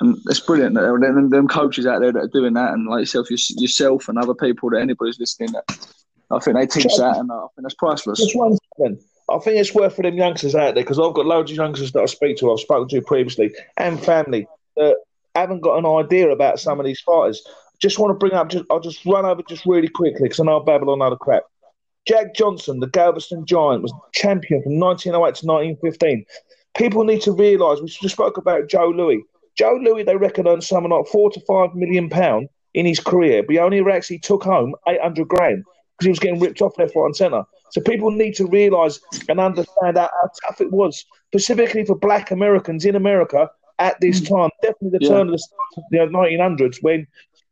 [0.00, 2.72] and it's brilliant that there are them, them coaches out there that are doing that,
[2.72, 5.52] and like yourself, yourself, and other people that anybody's listening.
[5.52, 5.88] That
[6.30, 8.18] I think they teach that, and I think that's priceless.
[8.18, 9.00] Just one second.
[9.30, 11.92] I think it's worth for them youngsters out there because I've got loads of youngsters
[11.92, 14.96] that I speak to, I've spoken to previously, and family that
[15.34, 17.46] haven't got an idea about some of these fighters.
[17.80, 20.44] Just want to bring up, just, I'll just run over just really quickly because I
[20.44, 21.44] know I babble on other crap.
[22.06, 26.24] Jack Johnson, the Galveston Giant, was champion from 1908 to 1915.
[26.76, 29.22] People need to realise, we just spoke about Joe Louis.
[29.60, 33.42] Joe Louis, they reckon, earned something like four to five million pound in his career,
[33.42, 35.64] but he only actually took home eight hundred grand
[35.98, 37.44] because he was getting ripped off left, right, and centre.
[37.70, 42.30] So people need to realise and understand how, how, tough it was, specifically for Black
[42.30, 44.30] Americans in America at this mm.
[44.30, 44.48] time.
[44.62, 45.10] Definitely the yeah.
[45.10, 47.06] turn of the, the 1900s when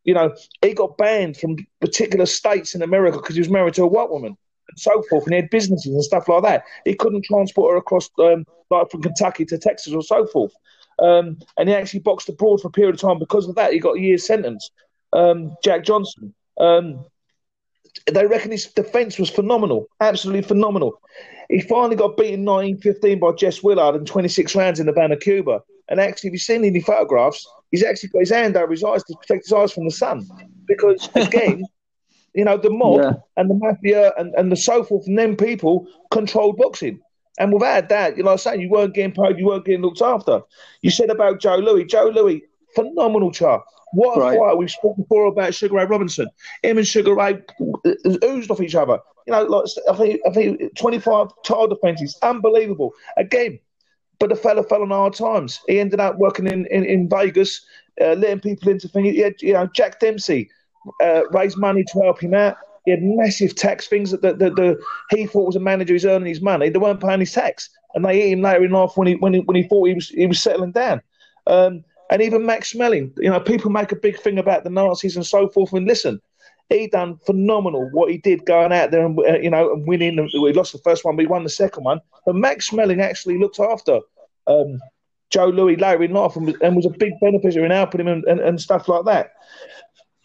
[0.04, 3.82] you know he got banned from particular states in America because he was married to
[3.82, 4.34] a white woman
[4.70, 6.64] and so forth, and he had businesses and stuff like that.
[6.86, 10.54] He couldn't transport her across, um, like from Kentucky to Texas or so forth.
[10.98, 13.72] Um, and he actually boxed abroad for a period of time because of that.
[13.72, 14.70] He got a year's sentence.
[15.12, 16.34] Um, Jack Johnson.
[16.58, 17.04] Um,
[18.12, 21.00] they reckon his defence was phenomenal, absolutely phenomenal.
[21.48, 25.62] He finally got beaten 1915 by Jess Willard in 26 rounds in the Havana, Cuba.
[25.88, 29.02] And actually, if you've seen any photographs, he's actually got his hand over his eyes
[29.04, 30.28] to protect his eyes from the sun.
[30.66, 31.64] Because, again,
[32.34, 33.12] you know, the mob yeah.
[33.36, 37.00] and the mafia and, and the so forth and them people controlled boxing.
[37.38, 39.82] And without that, you know, I was saying you weren't getting paid, you weren't getting
[39.82, 40.40] looked after.
[40.82, 41.84] You said about Joe Louis.
[41.84, 42.42] Joe Louis,
[42.74, 43.62] phenomenal chart.
[43.92, 44.38] What a right.
[44.38, 44.58] fight.
[44.58, 46.28] We've spoken before about Sugar Ray Robinson.
[46.62, 47.40] Him and Sugar Ray
[48.24, 48.98] oozed off each other.
[49.26, 52.18] You know, like I think, I think 25 title defenses.
[52.22, 52.92] Unbelievable.
[53.16, 53.58] Again,
[54.18, 55.60] but the fella fell on hard times.
[55.68, 57.64] He ended up working in, in, in Vegas,
[58.00, 59.16] uh, letting people into things.
[59.18, 60.50] Had, you know, Jack Dempsey
[61.02, 62.56] uh, raised money to help him out.
[62.88, 66.06] He had massive tax things that the, the, the, he thought was a manager who's
[66.06, 66.70] earning his money.
[66.70, 67.68] They weren't paying his tax.
[67.94, 69.94] and they hit him later in life when he when he, when he thought he
[69.94, 71.02] was he was settling down.
[71.46, 75.16] Um, and even Max Schmeling, you know, people make a big thing about the Nazis
[75.16, 75.74] and so forth.
[75.74, 76.18] And listen,
[76.70, 80.30] he done phenomenal what he did going out there and uh, you know and winning.
[80.32, 82.00] We lost the first one, we won the second one.
[82.24, 84.00] But Max Schmeling actually looked after
[84.46, 84.78] um,
[85.28, 88.08] Joe Louis later in life and was, and was, a big beneficiary in helping him
[88.08, 89.32] and, and, and stuff like that.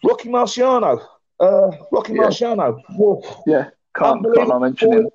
[0.02, 1.04] Rocky Marciano,
[1.40, 2.22] uh, Rocky yeah.
[2.22, 3.22] Marciano, whoa.
[3.46, 5.08] yeah, can't, can't not mention him.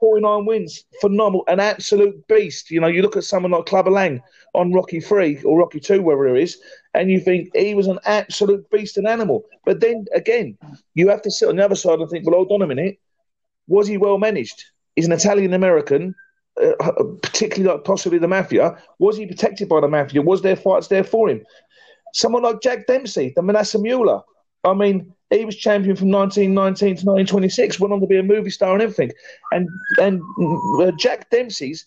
[0.00, 2.70] 49 wins, phenomenal, an absolute beast.
[2.70, 4.22] You know, you look at someone like Clubber Lang
[4.54, 6.58] on Rocky 3 or Rocky 2, wherever it is,
[6.94, 9.44] and you think he was an absolute beast and animal.
[9.64, 10.56] But then again,
[10.94, 12.98] you have to sit on the other side and think, well, hold on a minute.
[13.66, 14.64] Was he well managed?
[14.94, 16.14] He's an Italian American,
[16.62, 18.78] uh, uh, particularly like possibly the mafia.
[18.98, 20.22] Was he protected by the mafia?
[20.22, 21.44] Was there fights there for him?
[22.12, 24.22] Someone like Jack Dempsey, the Manassa Mauler.
[24.62, 28.50] I mean, he was champion from 1919 to 1926, went on to be a movie
[28.50, 29.12] star and everything.
[29.52, 29.68] And
[30.00, 30.22] and
[30.80, 31.86] uh, Jack Dempsey's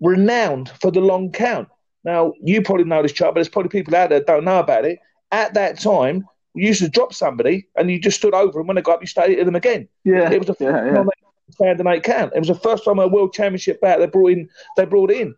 [0.00, 1.68] renowned for the long count.
[2.04, 4.58] Now, you probably know this chart, but there's probably people out there that don't know
[4.58, 4.98] about it.
[5.32, 8.66] At that time, you used to drop somebody and you just stood over them.
[8.66, 9.88] When they got up, you stayed at them again.
[10.04, 10.30] Yeah.
[10.30, 11.04] It was a yeah, yeah.
[11.50, 12.32] standing eight count.
[12.34, 14.48] It was the first time a world championship bout they brought in.
[14.76, 15.34] They brought in.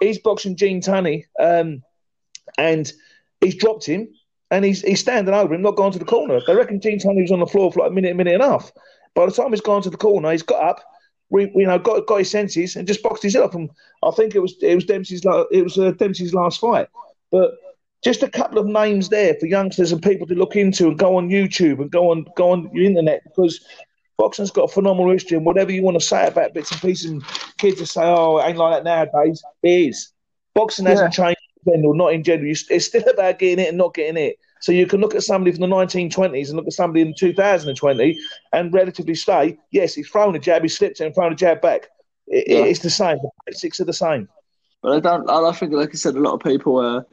[0.00, 1.82] He's boxing Gene Tunney, um,
[2.56, 2.92] and
[3.40, 4.08] he's dropped him,
[4.50, 6.40] and he's he's standing over him, not going to the corner.
[6.46, 8.42] They reckon Gene Tunney was on the floor for like a minute, a minute and
[8.42, 8.72] a half.
[9.14, 10.84] By the time he's gone to the corner, he's got up,
[11.30, 13.54] we, you know, got got his senses and just boxed his head up.
[13.54, 13.70] And
[14.02, 16.88] I think it was it was Dempsey's it was uh, Dempsey's last fight.
[17.30, 17.52] But
[18.02, 21.16] just a couple of names there for youngsters and people to look into and go
[21.16, 23.64] on YouTube and go on go on your internet because
[24.16, 25.36] boxing's got a phenomenal history.
[25.36, 27.22] And whatever you want to say about bits and pieces, and
[27.58, 30.12] kids just say, "Oh, it ain't like that nowadays." It is.
[30.54, 32.50] Boxing hasn't changed general, not in general.
[32.50, 34.38] It's still about getting it and not getting it.
[34.60, 38.18] So you can look at somebody from the 1920s and look at somebody in 2020
[38.52, 41.60] and relatively say, yes, he's thrown a jab, he slipped it and thrown a jab
[41.60, 41.88] back.
[42.26, 42.64] It, yeah.
[42.64, 43.18] It's the same.
[43.18, 44.28] The basics are the same.
[44.82, 45.28] But I don't.
[45.30, 47.04] I think, like I said, a lot of people are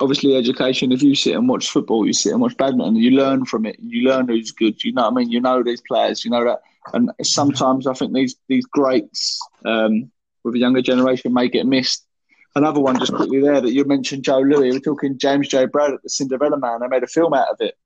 [0.00, 0.92] obviously education.
[0.92, 3.76] If you sit and watch football, you sit and watch badminton, you learn from it.
[3.80, 4.82] You learn who's good.
[4.84, 5.30] You know what I mean?
[5.30, 6.24] You know these players.
[6.24, 6.60] You know that.
[6.92, 10.10] And sometimes I think these these greats um,
[10.44, 12.04] with a younger generation may get missed
[12.54, 14.72] Another one just quickly there that you mentioned, Joe Louis.
[14.72, 15.66] We're talking James J.
[15.66, 16.80] Braddock, the Cinderella Man.
[16.80, 17.76] They made a film out of it.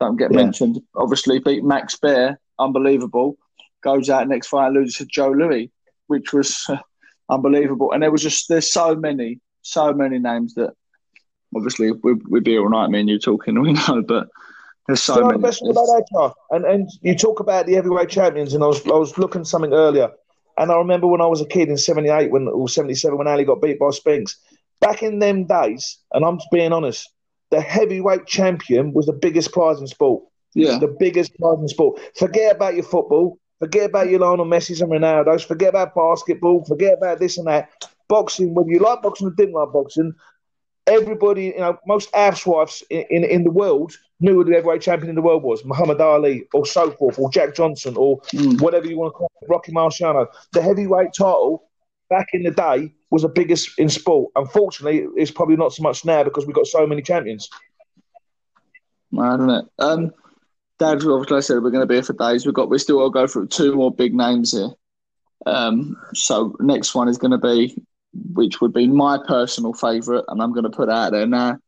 [0.00, 0.36] Don't get yeah.
[0.36, 0.80] mentioned.
[0.94, 3.36] Obviously, beat Max Baer, unbelievable.
[3.82, 5.70] Goes out next fight and loses to Joe Louis,
[6.06, 6.76] which was uh,
[7.28, 7.92] unbelievable.
[7.92, 10.74] And there was just there's so many, so many names that
[11.54, 14.28] obviously we, we'd be all night, me and you talking, we know, but
[14.86, 15.38] there's so many.
[15.38, 18.90] The best about and and you talk about the heavyweight champions, and I was I
[18.90, 20.10] was looking something earlier.
[20.56, 23.44] And I remember when I was a kid in 78 when, or 77 when Ali
[23.44, 24.36] got beat by Spinks.
[24.80, 27.10] Back in them days, and I'm being honest,
[27.50, 30.24] the heavyweight champion was the biggest prize in sport.
[30.54, 30.78] Yeah.
[30.78, 32.00] The biggest prize in sport.
[32.16, 33.38] Forget about your football.
[33.58, 35.44] Forget about your Lionel Messi's and Ronaldo's.
[35.44, 36.64] Forget about basketball.
[36.64, 37.70] Forget about this and that.
[38.08, 40.12] Boxing, whether you like boxing or didn't like boxing,
[40.86, 45.08] everybody, you know, most housewives in, in, in, the world knew who the heavyweight champion
[45.08, 48.60] in the world was, Muhammad Ali or so forth, or Jack Johnson or mm.
[48.60, 50.26] whatever you want to call it, Rocky Marciano.
[50.52, 51.68] The heavyweight title
[52.10, 54.32] back in the day was the biggest in sport.
[54.36, 57.48] Unfortunately, it's probably not so much now because we've got so many champions.
[59.10, 59.64] Mad, isn't it?
[59.78, 60.12] Um,
[60.78, 62.44] Dad, obviously, I said we're going to be here for days.
[62.44, 64.70] We've got, we still got to go through two more big names here.
[65.46, 67.76] Um, so next one is going to be
[68.32, 71.58] which would be my personal favourite, and I'm going to put out there now,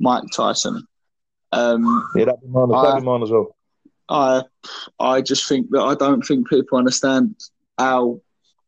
[0.00, 0.86] Mike Tyson.
[1.52, 3.56] Um, yeah, that'd be, mine, that'd be mine as well.
[4.08, 4.42] I,
[4.98, 7.34] I just think that I don't think people understand
[7.78, 8.20] how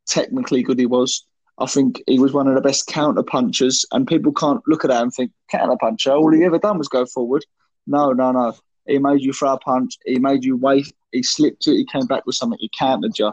[0.07, 1.25] technically good he was.
[1.59, 4.89] I think he was one of the best counter punchers, and people can't look at
[4.89, 6.13] that and think counter puncher.
[6.13, 7.45] All he ever done was go forward.
[7.87, 8.55] No, no, no.
[8.87, 9.99] He made you throw a punch.
[10.05, 10.93] He made you wait.
[11.13, 11.77] He slipped it.
[11.77, 12.59] He came back with something.
[12.61, 13.33] He countered you.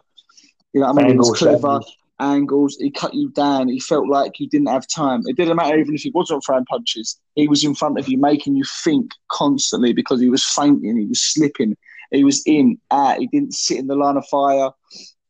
[0.73, 1.11] You know what I mean?
[1.13, 1.79] He was clever
[2.19, 2.77] angles.
[2.79, 3.67] He cut you down.
[3.67, 5.21] He felt like you didn't have time.
[5.25, 7.19] It didn't matter even if he wasn't throwing punches.
[7.35, 10.97] He was in front of you, making you think constantly because he was fainting.
[10.97, 11.75] He was slipping.
[12.11, 13.19] He was in, out.
[13.19, 14.71] He didn't sit in the line of fire.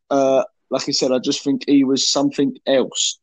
[0.09, 3.19] Uh, like I said, I just think he was something else.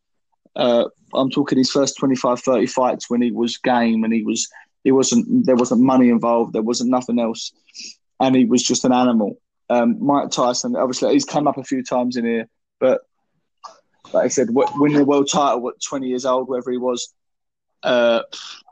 [0.56, 4.48] Uh, I'm talking his first 25, 30 fights when he was game and he was,
[4.82, 6.52] he wasn't, there wasn't money involved.
[6.52, 7.52] There wasn't nothing else.
[8.20, 9.38] And he was just an animal.
[9.70, 12.48] Um, Mike Tyson, obviously, he's come up a few times in here,
[12.78, 13.00] but
[14.12, 17.12] like I said, winning the world title what 20 years old, wherever he was,
[17.82, 18.22] uh,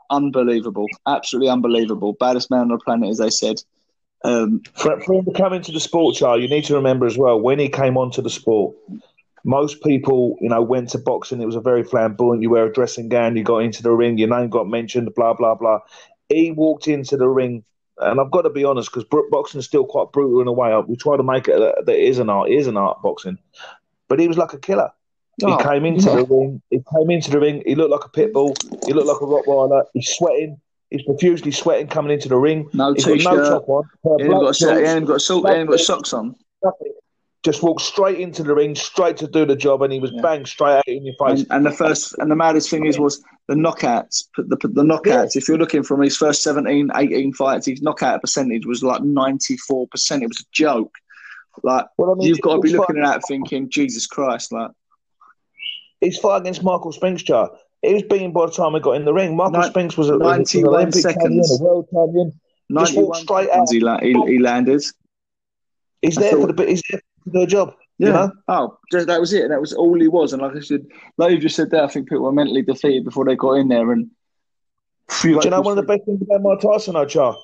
[0.09, 2.13] unbelievable, absolutely unbelievable.
[2.13, 3.57] Baddest man on the planet, as they said.
[4.23, 7.17] Um, for, for him to come into the sport, Charlie, you need to remember as
[7.17, 8.75] well when he came onto the sport.
[9.43, 11.41] Most people, you know, went to boxing.
[11.41, 12.41] It was a very flamboyant.
[12.41, 13.35] You wear a dressing gown.
[13.35, 14.17] You got into the ring.
[14.17, 15.13] Your name got mentioned.
[15.15, 15.79] Blah blah blah.
[16.29, 17.65] He walked into the ring,
[17.97, 20.73] and I've got to be honest because boxing is still quite brutal in a way.
[20.87, 22.49] We try to make it that it is an art.
[22.49, 23.37] It is an art boxing,
[24.07, 24.91] but he was like a killer
[25.41, 26.15] Oh, he came into yeah.
[26.17, 26.61] the ring.
[26.69, 27.63] He came into the ring.
[27.65, 28.55] He looked like a pit bull.
[28.85, 29.83] He looked like a Rottweiler.
[29.93, 30.59] He's sweating.
[30.89, 32.69] He's profusely sweating coming into the ring.
[32.73, 33.33] No He's t-shirt.
[33.33, 33.83] no top on.
[34.03, 36.35] He ain't got, a, he ain't got, he ain't got socks on.
[36.63, 36.93] Nothing
[37.43, 40.21] just walked straight into the ring, straight to do the job, and he was yeah.
[40.21, 41.41] banged straight out in your face.
[41.41, 44.29] And, and, the first and the maddest thing is was the knockouts.
[44.37, 45.35] The, the knockouts.
[45.35, 45.41] Yeah.
[45.41, 49.57] If you're looking from his first 17, 18 fights, his knockout percentage was like ninety
[49.57, 50.23] four percent.
[50.23, 50.95] It was a joke.
[51.63, 54.71] Like well, I mean, you've got to be looking at that thinking, Jesus Christ, like
[56.03, 59.13] his fight against Michael Spinks, He was beaten by the time he got in the
[59.13, 59.35] ring.
[59.35, 61.49] Michael Nin- Spinks was, a, was an Olympic seconds.
[61.49, 62.39] champion, a world champion.
[62.71, 63.67] Just walked straight out.
[63.69, 64.83] He, la- he, he landed.
[66.01, 67.75] He's there thought, for the he's there their job.
[67.97, 68.07] Yeah.
[68.07, 68.31] You know?
[68.47, 69.49] Oh, that was it.
[69.49, 70.33] That was all he was.
[70.33, 70.85] And like I said,
[71.17, 73.67] like you just said there, I think people were mentally defeated before they got in
[73.67, 73.91] there.
[73.91, 74.09] And
[75.21, 77.35] do you know one of the best things about Mike Tyson, Ochar?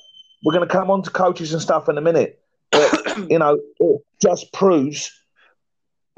[0.43, 2.41] We're going to come on to coaches and stuff in a minute.
[2.71, 5.11] But, you know, it just proves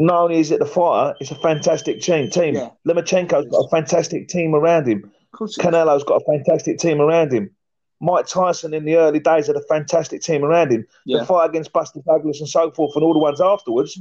[0.02, 2.30] not only is it the fighter, it's a fantastic team.
[2.30, 2.56] team.
[2.56, 2.70] Yeah.
[2.88, 5.12] Lomachenko's got a fantastic team around him.
[5.36, 7.52] Canelo's got a fantastic team around him.
[8.00, 10.88] Mike Tyson in the early days had a fantastic team around him.
[11.06, 11.20] Yeah.
[11.20, 14.00] The fight against Buster Douglas and so forth, and all the ones afterwards,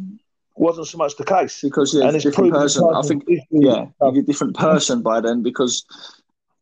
[0.57, 1.61] wasn't so much the case.
[1.61, 2.83] Because yeah, and it's different person.
[2.95, 5.43] I think yeah, he's a different person by then.
[5.43, 5.85] Because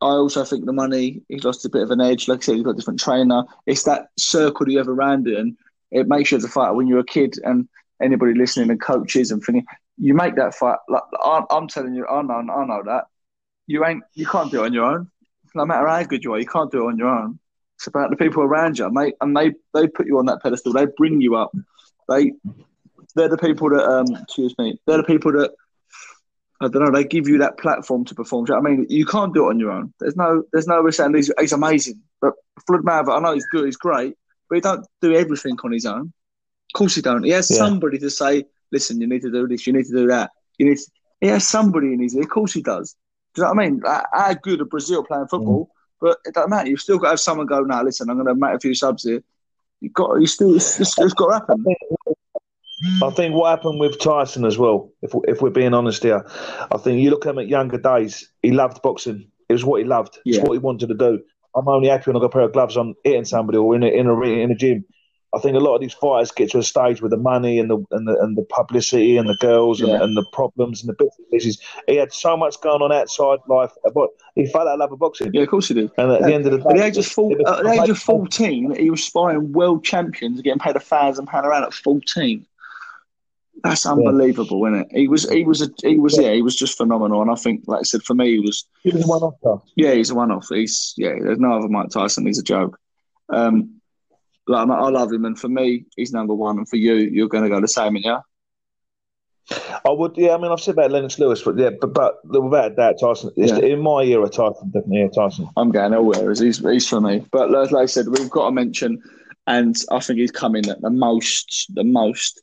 [0.03, 2.27] I also think the money he's lost a bit of an edge.
[2.27, 3.45] Like I said, he's got a different trainer.
[3.67, 5.57] It's that circle you have around it, and
[5.93, 7.69] it makes you as a fighter when you're a kid and
[8.03, 10.79] anybody listening and coaches and thinking you make that fight.
[10.89, 11.03] Like
[11.51, 13.07] I'm telling you, I know, I know that
[13.67, 15.11] you ain't, you can't do it on your own
[15.55, 17.39] no matter how good you are, you can't do it on your own.
[17.77, 20.73] It's about the people around you, mate, and they they put you on that pedestal.
[20.73, 21.53] They bring you up.
[22.09, 22.33] They
[23.15, 24.81] they're the people that um excuse me.
[24.87, 25.53] They're the people that
[26.61, 26.91] I don't know.
[26.91, 28.47] They give you that platform to perform.
[28.51, 29.95] I mean, you can't do it on your own.
[30.01, 32.35] There's no there's no saying he's, he's amazing, but
[32.67, 34.15] Floyd Mayweather, I know he's good, he's great,
[34.49, 36.13] but he don't do everything on his own.
[36.75, 37.25] Of course he don't.
[37.25, 37.57] He has yeah.
[37.57, 40.31] somebody to say, listen, you need to do this, you need to do that.
[40.59, 40.79] You need.
[40.79, 42.23] To, he has somebody in his ear.
[42.23, 42.95] Of course he does.
[43.35, 43.83] Do you know what I mean?
[44.13, 45.67] How good are Brazil playing football?
[45.67, 45.69] Mm.
[46.01, 46.69] But it doesn't matter.
[46.69, 48.75] You've still got to have someone go, now listen, I'm going to make a few
[48.75, 49.23] subs here.
[49.81, 51.65] You've got, you still, it's, it's, it's got to happen.
[53.03, 56.25] I think what happened with Tyson as well, if if we're being honest here,
[56.71, 58.31] I think you look at him at younger days.
[58.43, 59.29] He loved boxing.
[59.49, 60.19] It was what he loved.
[60.25, 61.21] It's what he wanted to do.
[61.57, 63.83] I'm only happy when I got a pair of gloves on hitting somebody or in
[63.83, 64.85] a in a in a gym.
[65.35, 67.69] I think a lot of these fighters get to a stage with the money and
[67.69, 70.03] the and the, and the publicity and the girls and, yeah.
[70.03, 71.61] and the problems and the bits and pieces.
[71.87, 75.01] He had so much going on outside life, but he fell out of love with
[75.01, 75.31] boxing.
[75.35, 75.91] Yeah, of course he did.
[75.99, 76.27] And at yeah.
[76.27, 78.75] the end of the day, at the age of, four, at the age of fourteen,
[78.75, 82.47] he was sparring world champions, getting paid a thousand pound around at fourteen.
[83.65, 84.77] That's unbelievable, yeah.
[84.77, 84.99] isn't it?
[84.99, 86.29] He was, he was, a, he was, yeah.
[86.29, 86.35] yeah.
[86.35, 87.21] he was just phenomenal.
[87.21, 88.65] And I think, like I said, for me, he was.
[88.85, 89.63] He was one off.
[89.75, 90.47] Yeah, he's a one off.
[90.49, 91.15] He's yeah.
[91.21, 92.25] There's no other Mike Tyson.
[92.25, 92.79] He's a joke.
[93.29, 93.78] Um,
[94.49, 96.59] like, I love him, and for me, he's number one.
[96.59, 98.21] And for you, you're going to go the same, yeah.
[99.85, 100.35] I would, yeah.
[100.35, 103.31] I mean, I've said about Lennox Lewis, but yeah, but, but without that, Tyson.
[103.37, 103.59] Yeah.
[103.59, 105.49] In my era, Tyson definitely yeah, Tyson.
[105.57, 106.31] I'm going nowhere.
[106.35, 107.25] He's he's for me.
[107.33, 109.03] But like, like I said, we've got to mention,
[109.47, 111.67] and I think he's coming at the most.
[111.75, 112.43] The most.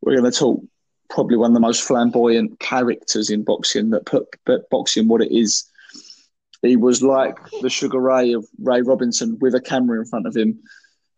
[0.00, 0.62] We're going to talk
[1.10, 5.32] probably one of the most flamboyant characters in boxing that put, put boxing what it
[5.32, 5.68] is.
[6.62, 10.36] He was like the Sugar Ray of Ray Robinson with a camera in front of
[10.36, 10.60] him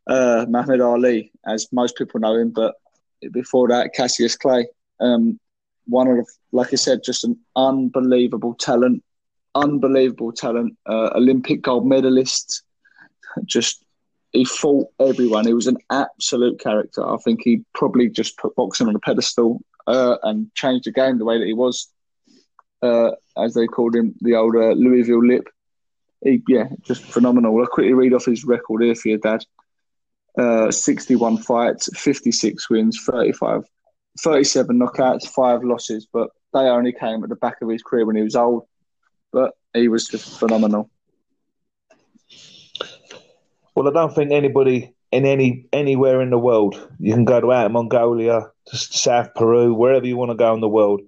[0.06, 2.74] uh, Muhammad Ali, as most people know him, but
[3.32, 4.66] before that, Cassius Clay.
[5.00, 5.38] Um,
[5.86, 9.02] one of, the, like I said, just an unbelievable talent,
[9.54, 12.62] unbelievable talent, uh, Olympic gold medalist.
[13.44, 13.84] Just
[14.32, 15.46] he fought everyone.
[15.46, 17.06] He was an absolute character.
[17.06, 21.18] I think he probably just put boxing on a pedestal uh, and changed the game
[21.18, 21.88] the way that he was,
[22.82, 25.48] uh, as they called him, the old uh, Louisville Lip.
[26.22, 27.58] He, yeah, just phenomenal.
[27.58, 29.44] I'll quickly read off his record here for your dad
[30.38, 33.64] uh, 61 fights, 56 wins, 35,
[34.20, 38.16] 37 knockouts, five losses, but they only came at the back of his career when
[38.16, 38.64] he was old.
[39.32, 40.90] But he was just phenomenal.
[43.74, 47.52] Well, I don't think anybody in any anywhere in the world you can go to
[47.52, 51.00] out Mongolia, to South Peru, wherever you want to go in the world.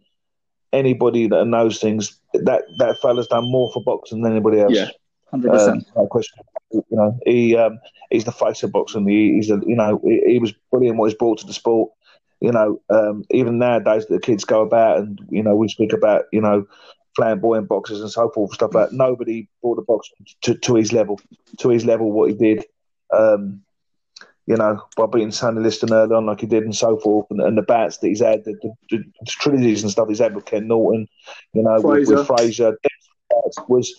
[0.72, 4.72] Anybody that knows things, that that fella's done more for boxing than anybody else.
[4.72, 4.88] Yeah,
[5.30, 5.86] hundred percent.
[5.94, 6.42] No question.
[6.72, 7.78] You know, he um,
[8.10, 9.06] he's the face of boxing.
[9.06, 11.90] He, he's a, you know he, he, was brilliant what he's brought to the sport.
[12.40, 16.24] You know, um, even nowadays the kids go about and you know we speak about
[16.32, 16.66] you know
[17.14, 18.96] flamboyant boxers and so forth stuff like that.
[18.96, 20.10] Nobody brought the box
[20.42, 21.20] to, to his level,
[21.58, 22.64] to his level what he did.
[23.12, 23.62] Um,
[24.46, 27.40] you know, by beating Sonny Liston early on like he did and so forth, and,
[27.40, 28.54] and the bats that he's had, the,
[28.90, 31.06] the, the, trilogies and stuff he's had with Ken Norton,
[31.52, 32.16] you know, Frazier.
[32.16, 32.76] with, with Frazier,
[33.68, 33.94] was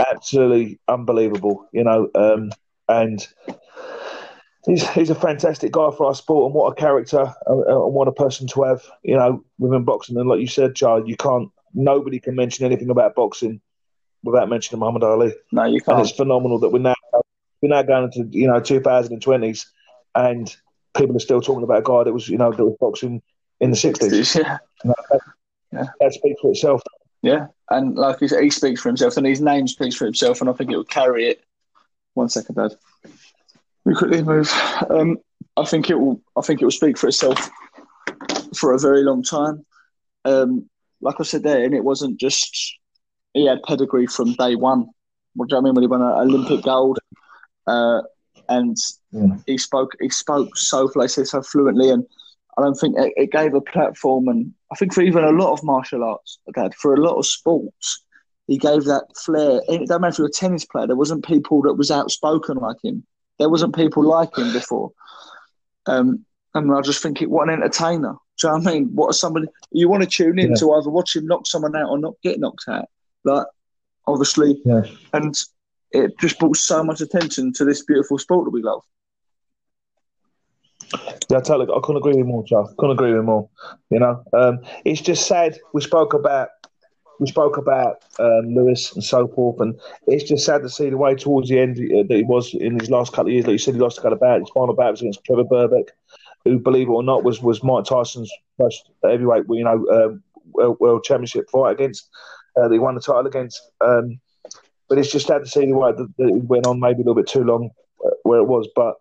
[0.00, 2.10] absolutely unbelievable, you know.
[2.14, 2.50] Um,
[2.88, 3.26] and
[4.66, 8.08] he's he's a fantastic guy for our sport, and what a character and, and what
[8.08, 10.16] a person to have, you know, within boxing.
[10.16, 11.50] And like you said, Charles, you can't.
[11.74, 13.60] Nobody can mention anything about boxing
[14.22, 15.34] without mentioning Muhammad Ali.
[15.52, 15.98] No, you can't.
[15.98, 16.94] And it's phenomenal that we're now
[17.60, 19.66] we're now going into you know 2020s,
[20.14, 20.54] and
[20.96, 23.22] people are still talking about a guy that was you know that was boxing
[23.60, 24.38] in the 60s.
[24.38, 24.58] Yeah.
[24.84, 25.20] that,
[25.72, 25.84] yeah.
[26.00, 26.82] that speaks for itself.
[27.24, 30.42] Yeah, and like he said, he speaks for himself, and his name speaks for himself,
[30.42, 31.42] and I think it will carry it.
[32.12, 32.76] One second, Dad.
[33.86, 34.52] We quickly move.
[34.90, 35.16] Um,
[35.56, 36.20] I think it will.
[36.36, 37.50] I think it will speak for itself
[38.54, 39.64] for a very long time.
[40.26, 40.68] Um,
[41.00, 42.76] like I said there, and it wasn't just
[43.32, 44.90] he had pedigree from day one.
[45.34, 46.98] What do you I mean when he won an Olympic gold?
[47.66, 48.02] Uh,
[48.50, 48.76] and
[49.12, 49.38] yeah.
[49.46, 52.06] he spoke he spoke so like I say so fluently, and
[52.56, 54.28] I don't think it, it, gave a platform.
[54.28, 57.26] And I think for even a lot of martial arts, Dad, for a lot of
[57.26, 58.04] sports,
[58.46, 59.60] he gave that flair.
[59.68, 60.86] It don't matter if you're a tennis player.
[60.86, 63.04] There wasn't people that was outspoken like him.
[63.38, 64.92] There wasn't people like him before.
[65.86, 66.24] Um,
[66.54, 68.14] and I just think it what an entertainer.
[68.38, 68.88] Do you know what I mean?
[68.94, 70.56] What somebody you want to tune in yeah.
[70.56, 72.86] to either watch him knock someone out or not get knocked out.
[73.24, 73.46] Like
[74.06, 74.82] obviously, yeah.
[75.12, 75.34] and
[75.90, 78.82] it just brought so much attention to this beautiful sport that we love.
[81.30, 81.66] Yeah, totally.
[81.74, 82.74] I couldn't agree with more, Charles.
[82.78, 83.48] Couldn't agree with more.
[83.90, 85.58] You know, um, it's just sad.
[85.72, 86.48] We spoke about
[87.20, 90.96] we spoke about um, Lewis and so forth, and it's just sad to see the
[90.96, 93.46] way towards the end uh, that he was in his last couple of years.
[93.46, 94.40] Like you said, he lost a couple of bouts.
[94.40, 95.88] His final bout was against Trevor Berbick,
[96.44, 100.22] who, believe it or not, was was Mike Tyson's first heavyweight, you know, um,
[100.52, 102.08] world, world, championship fight against.
[102.56, 103.60] Uh, he won the title against.
[103.80, 104.20] Um,
[104.88, 106.98] but it's just sad to see the way that, that, it went on, maybe a
[106.98, 107.70] little bit too long,
[108.04, 108.68] uh, where it was.
[108.76, 108.94] But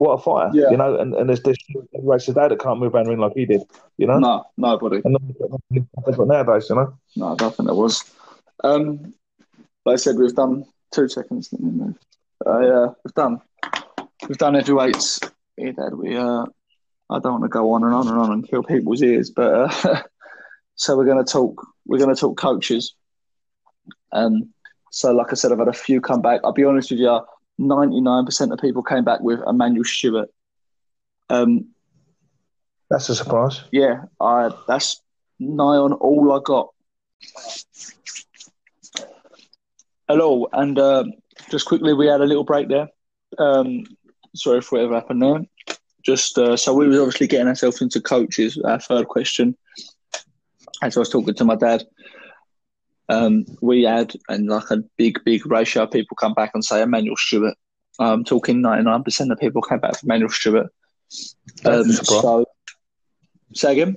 [0.00, 0.70] what a fighter, yeah.
[0.70, 0.96] you know.
[0.98, 1.58] And, and there's this
[1.92, 3.60] race today that can't move around the ring like he did,
[3.98, 4.18] you know.
[4.18, 5.02] No, nobody.
[5.04, 5.14] And
[5.70, 6.98] nowadays, you know.
[7.16, 8.02] No, I don't think there was.
[8.64, 9.12] Um,
[9.84, 11.52] like I said, we've done two seconds.
[11.52, 11.98] Me move.
[12.46, 13.42] Uh, yeah, we've done.
[14.26, 15.20] We've done heavyweights.
[15.58, 15.92] Yeah, Dad.
[15.92, 16.16] We.
[16.16, 16.46] Uh,
[17.10, 19.52] I don't want to go on and on and on and kill people's ears, but
[19.52, 20.02] uh,
[20.76, 21.62] so we're going to talk.
[21.84, 22.94] We're going to talk coaches.
[24.12, 24.54] Um.
[24.90, 26.40] So, like I said, I've had a few come back.
[26.42, 27.20] I'll be honest with you.
[27.60, 30.28] 99% of people came back with Emanuel Steward.
[31.28, 31.68] Um,
[32.88, 33.62] that's a surprise.
[33.70, 35.00] Yeah, I, that's
[35.38, 36.70] nigh on all I got.
[40.08, 41.04] Hello, and uh,
[41.50, 42.88] just quickly, we had a little break there.
[43.38, 43.84] Um,
[44.34, 45.42] sorry for whatever happened there.
[46.02, 48.58] Just uh, so we was obviously getting ourselves into coaches.
[48.64, 49.56] Our third question,
[50.82, 51.84] as I was talking to my dad,
[53.10, 56.80] um, we had and like a big, big ratio of people come back and say
[56.80, 57.54] Emanuel Steward.
[57.98, 60.68] I'm talking 99% of people came back from Emanuel Steward.
[61.64, 62.46] Um, so,
[63.52, 63.96] say again?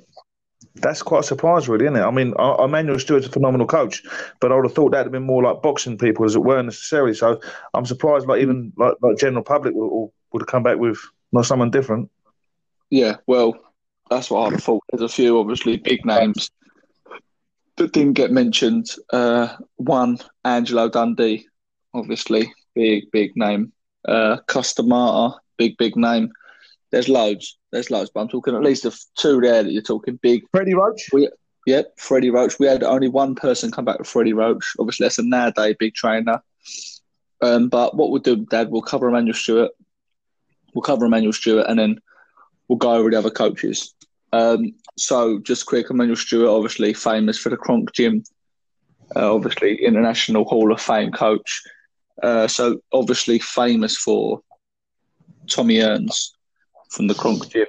[0.76, 2.01] That's quite a surprise, really, isn't it?
[2.01, 4.01] I mean, Emanuel Steward's a phenomenal coach,
[4.41, 6.61] but I would have thought that'd have been more like boxing people, as it were,
[6.64, 7.14] necessarily.
[7.14, 7.39] So
[7.76, 10.97] I'm surprised, like even like, like general public would, would have come back with
[11.32, 12.09] not someone different.
[12.89, 13.55] Yeah, well,
[14.09, 14.84] that's what I'd have thought.
[14.91, 16.49] There's a few obviously big names
[17.78, 18.88] that didn't get mentioned.
[19.11, 21.47] Uh, one, Angelo Dundee,
[21.93, 23.71] obviously, big, big name.
[24.07, 26.32] Uh, Cus D'Amato, big, big name.
[26.91, 27.57] There's loads.
[27.71, 30.43] There's loads, but I'm talking at least of two there that you're talking big.
[30.51, 31.09] Freddie Roach?
[31.11, 31.30] We,
[31.65, 32.59] yep, Freddie Roach.
[32.59, 34.74] We had only one person come back with Freddie Roach.
[34.78, 36.43] Obviously, that's a nowadays big trainer.
[37.41, 39.71] Um, but what we'll do, Dad, we'll cover Emanuel Steward.
[40.76, 41.99] We'll cover Emanuel Steward, and then
[42.67, 43.95] we'll go over the other coaches.
[44.34, 48.23] Um, so just quick, Emanuel Steward, obviously famous for the Kronk Gym,
[49.15, 51.61] uh, obviously International Hall of Fame coach.
[52.21, 54.41] Uh, so obviously famous for
[55.47, 56.31] Tommy Hearns
[56.89, 57.67] from the Kronk Gym,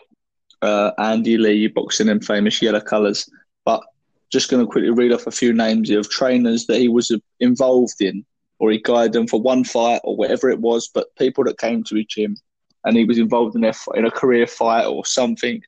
[0.63, 3.29] uh, Andy Lee boxing in famous yellow colours.
[3.67, 3.83] But
[4.31, 8.01] just going to quickly read off a few names of trainers that he was involved
[8.01, 8.25] in,
[8.59, 10.89] or he guided them for one fight or whatever it was.
[10.89, 12.37] But people that came to his gym,
[12.85, 15.63] and he was involved in their in a career fight or something.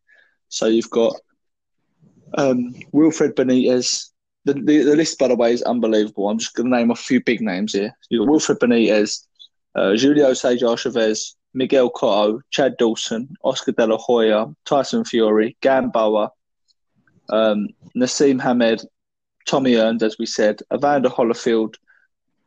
[0.57, 1.14] So you've got
[2.38, 4.09] um, Wilfred Benitez.
[4.46, 6.30] The, the, the, list, by the way, is unbelievable.
[6.30, 7.92] I'm just going to name a few big names here.
[8.09, 9.26] You've got Wilfred Benitez,
[9.74, 16.30] uh, Julio Cesar Chavez, Miguel Cotto, Chad Dawson, Oscar De La Hoya, Tyson Fury, Gamboa,
[17.28, 18.80] um, Naseem Hamed,
[19.46, 21.74] Tommy Hearns, as we said, Evander Holyfield,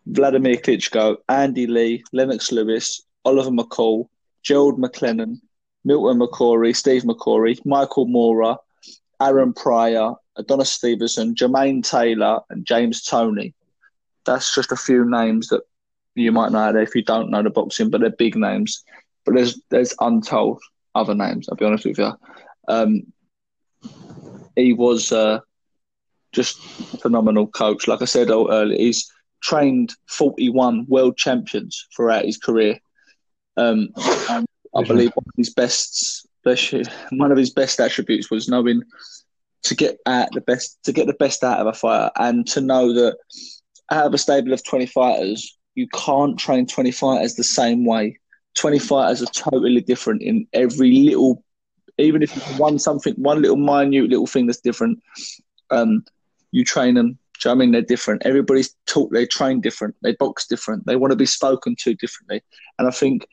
[0.07, 4.07] Vladimir Klitschko, Andy Lee, Lennox Lewis, Oliver McCall,
[4.41, 5.39] Gerald McClellan,
[5.83, 8.57] Milton McCrory, Steve McCrory, Michael Moorer,
[9.21, 13.53] Aaron Pryor, Adonis Stevenson, Jermaine Taylor, and James Toney.
[14.25, 15.61] That's just a few names that
[16.15, 18.83] you might know if you don't know the boxing, but they're big names.
[19.25, 20.61] But there's there's untold
[20.95, 21.47] other names.
[21.49, 22.13] I'll be honest with you.
[22.67, 23.03] Um,
[24.55, 25.39] he was uh,
[26.31, 26.57] just
[26.93, 27.87] a phenomenal coach.
[27.87, 29.11] Like I said earlier, he's
[29.41, 32.77] trained 41 world champions throughout his career.
[33.57, 33.89] Um,
[34.75, 36.27] I believe one of his best,
[37.11, 38.83] one of his best attributes was knowing
[39.63, 42.61] to get at the best, to get the best out of a fighter, and to
[42.61, 43.17] know that
[43.91, 48.19] out of a stable of twenty fighters, you can't train twenty fighters the same way.
[48.55, 51.43] Twenty fighters are totally different in every little,
[51.97, 55.01] even if it's one something, one little minute little thing that's different.
[55.71, 56.03] Um,
[56.51, 57.17] you train them.
[57.41, 57.71] Do you know I mean?
[57.71, 58.25] They're different.
[58.25, 62.41] Everybody's taught, they train different, they box different, they want to be spoken to differently.
[62.77, 63.25] And I think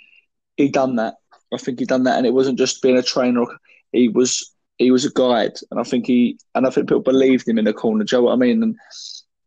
[0.57, 1.14] he done that.
[1.53, 3.45] I think he done that, and it wasn't just being a trainer.
[3.93, 7.49] He was he was a guide, and I think he and I think people believed
[7.49, 8.05] him in the corner.
[8.05, 8.63] Do you know what I mean?
[8.63, 8.77] And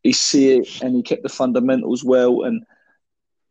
[0.04, 2.43] he see it, and he kept the fundamentals well.
[2.43, 2.66] And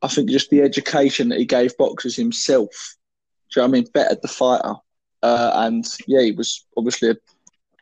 [0.02, 2.96] I think just the education that he gave boxers himself.
[3.50, 3.90] Do you know what I mean?
[3.92, 4.74] Bettered the fighter,
[5.22, 7.16] uh, and yeah, he was obviously a,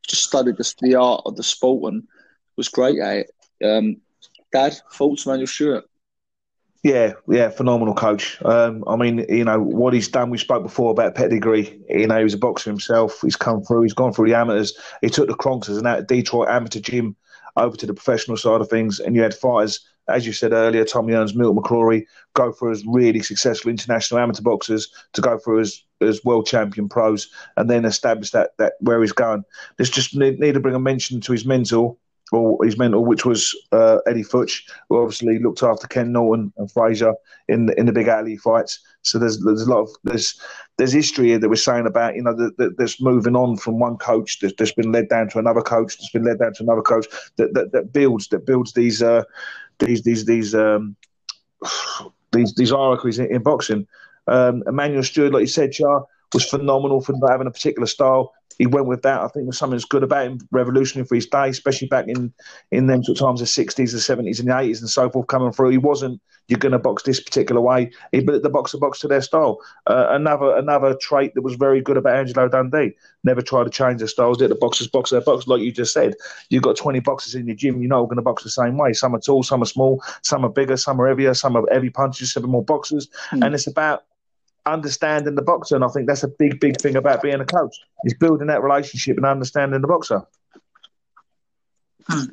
[0.06, 2.04] just studied the, the art of the sport and
[2.56, 3.30] was great at it.
[3.64, 3.96] Um,
[4.52, 5.84] Dad, thoughts, Manuel Steward?
[6.86, 8.40] Yeah, yeah, phenomenal coach.
[8.44, 10.30] Um, I mean, you know what he's done.
[10.30, 11.82] We spoke before about pedigree.
[11.88, 13.22] You know, he was a boxer himself.
[13.22, 13.82] He's come through.
[13.82, 14.72] He's gone through the amateurs.
[15.00, 17.16] He took the Kronks as an out Detroit amateur gym
[17.56, 20.84] over to the professional side of things, and you had fighters, as you said earlier,
[20.84, 25.62] Tommy Hearns, Milton McCrory, go through as really successful international amateur boxers to go through
[25.62, 29.42] as as world champion pros, and then establish that that where he's going.
[29.76, 31.96] There's just need, need to bring a mention to his mentor
[32.32, 36.70] or his mentor, which was uh, Eddie Futch, who obviously looked after Ken Norton and
[36.70, 37.14] Frazier
[37.48, 38.80] in the, in the big Ali fights.
[39.02, 40.38] So there's there's a lot of there's
[40.76, 43.96] there's history here that we're saying about you know that, there's moving on from one
[43.96, 46.82] coach that, has been led down to another coach that's been led down to another
[46.82, 47.06] coach
[47.36, 49.22] that that, that builds that builds these uh,
[49.78, 50.96] these these these um,
[52.32, 53.86] these these hierarchies in, in boxing.
[54.28, 56.04] Um, Emanuel Steward, like you said, Char,
[56.34, 59.20] was phenomenal for having a particular style he went with that.
[59.20, 62.32] I think there's something that's good about him, revolutionary for his day, especially back in
[62.70, 65.26] in them sort of times, the 60s, the 70s, and the 80s, and so forth,
[65.26, 65.70] coming through.
[65.70, 67.90] He wasn't you're going to box this particular way.
[68.12, 69.58] He built the boxer box to their style.
[69.86, 72.94] Uh, another another trait that was very good about Angelo Dundee.
[73.24, 74.38] Never tried to change their styles.
[74.38, 76.14] Did the boxers box their box like you just said.
[76.48, 77.82] You've got 20 boxers in your gym.
[77.82, 78.92] You know, going to box the same way.
[78.92, 81.90] Some are tall, some are small, some are bigger, some are heavier, some are heavy
[81.90, 83.44] punches, some are more boxers, mm.
[83.44, 84.04] and it's about
[84.66, 85.76] understanding the boxer.
[85.76, 88.62] And I think that's a big, big thing about being a coach is building that
[88.62, 90.22] relationship and understanding the boxer.
[92.08, 92.24] Hmm.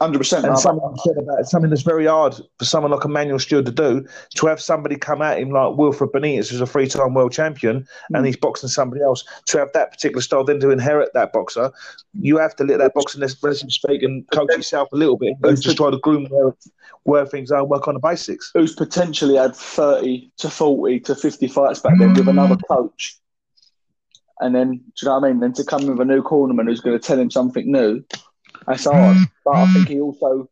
[0.00, 0.44] Hundred percent.
[0.44, 4.06] And something said about something that's very hard for someone like Emanuel Steward to do
[4.36, 7.86] to have somebody come at him like Wilfred Benitez, who's a three-time world champion, mm.
[8.16, 9.24] and he's boxing somebody else.
[9.46, 11.72] To have that particular style, then to inherit that boxer,
[12.20, 15.34] you have to let that boxer, relatively speak, and coach yourself a little bit.
[15.42, 16.54] And just try to groom where,
[17.04, 18.50] where things are, work on the basics.
[18.54, 23.18] Who's potentially had thirty to forty to fifty fights back then with another coach,
[24.40, 25.40] and then do you know what I mean?
[25.40, 28.02] Then to come with a new cornerman who's going to tell him something new
[28.66, 29.16] that's hard.
[29.44, 30.48] But I think he also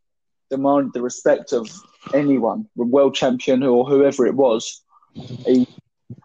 [0.51, 1.71] demanded the respect of
[2.13, 4.83] anyone, the world champion or whoever it was.
[5.15, 5.67] He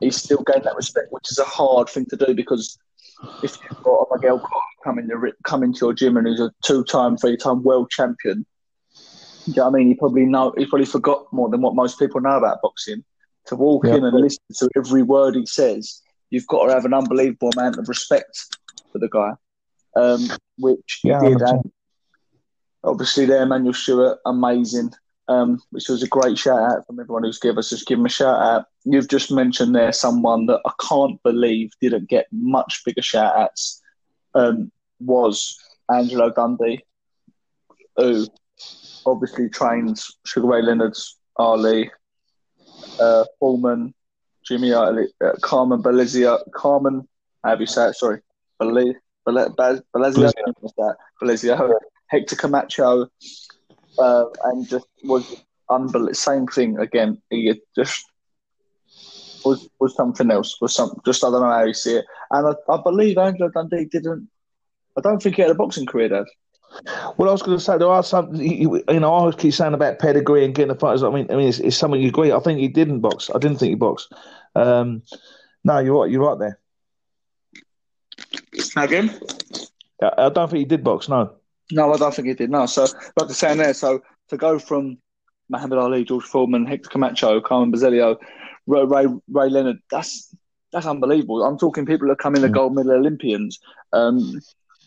[0.02, 2.78] he still gained that respect, which is a hard thing to do because
[3.44, 4.48] if you've got a Miguel
[4.84, 8.46] coming to come into your gym and who's a two-time, three-time world champion,
[9.46, 9.88] you know what I mean?
[9.88, 13.04] He probably know he probably forgot more than what most people know about boxing.
[13.48, 13.96] To walk yeah.
[13.96, 17.78] in and listen to every word he says, you've got to have an unbelievable amount
[17.78, 18.56] of respect
[18.92, 19.34] for the guy,
[19.96, 20.28] um,
[20.58, 21.42] which yeah, he did.
[21.42, 21.72] And
[22.86, 24.92] obviously, there, Emanuel Steward, amazing.
[25.28, 27.72] Um, which was a great shout out from everyone who's given us.
[27.72, 28.66] Just give him a shout out.
[28.84, 33.82] You've just mentioned there someone that I can't believe didn't get much bigger shout outs.
[34.36, 35.58] Um, was
[35.92, 36.84] Angelo Dundee,
[37.96, 38.28] who
[39.06, 41.90] obviously trains Sugar Ray Leonard's Ali,
[43.00, 43.94] uh, Foreman,
[44.46, 47.08] Jimmy Ali, uh, Carmen Belizia, Carmen,
[47.44, 47.96] how do you say it?
[47.96, 48.22] Sorry,
[51.22, 51.72] Belizia,
[52.08, 53.08] Hector Camacho,
[54.00, 56.14] uh, and just was unbelievable.
[56.14, 57.22] Same thing again.
[57.30, 58.06] He just
[59.46, 60.60] was was something else.
[60.62, 62.06] Was some just I don't know how you see it.
[62.32, 64.30] And I, I believe Angelo Dundee didn't.
[64.98, 66.26] I don't think he had a boxing career, Dad.
[67.18, 68.34] Well, I was going to say there are some.
[68.36, 71.04] You know, I always keep saying about pedigree and getting the fighters.
[71.04, 72.32] I mean, I mean, it's, it's something you agree.
[72.32, 73.30] I think he didn't box.
[73.34, 74.12] I didn't think he boxed.
[74.56, 75.04] Um,
[75.64, 76.12] no, you're right.
[76.12, 76.60] You're right there.
[78.78, 79.18] Again,
[80.02, 81.08] I, I don't think he did box.
[81.08, 81.36] No.
[81.72, 82.50] No, I don't think he did.
[82.50, 82.66] No.
[82.66, 82.84] So,
[83.18, 84.98] like the saying there, so to go from
[85.50, 88.18] Muhammad Ali, George Foreman, Hector Camacho, Carmen Basilio,
[88.68, 90.36] Ray, Ray, Ray Leonard, that's
[90.72, 91.44] that's unbelievable.
[91.44, 92.54] I'm talking people that come in the mm.
[92.54, 93.60] gold medal Olympians,
[93.94, 94.42] um,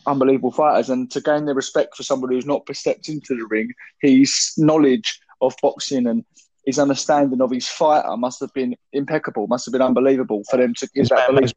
[0.05, 3.73] unbelievable fighters, and to gain their respect for somebody who's not stepped into the ring,
[4.01, 6.23] his knowledge of boxing and
[6.65, 10.73] his understanding of his fighter must have been impeccable, must have been unbelievable for them
[10.75, 11.51] to give his that belief.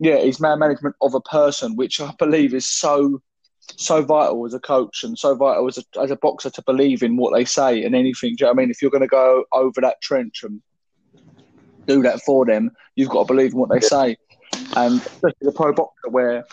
[0.00, 3.22] Yeah, his man management of a person, which I believe is so
[3.76, 7.02] so vital as a coach and so vital as a, as a boxer to believe
[7.02, 8.34] in what they say and anything.
[8.36, 8.70] Do you know I mean?
[8.70, 10.60] If you're going to go over that trench and
[11.86, 14.16] do that for them, you've got to believe in what they say.
[14.76, 16.44] And especially the pro boxer, where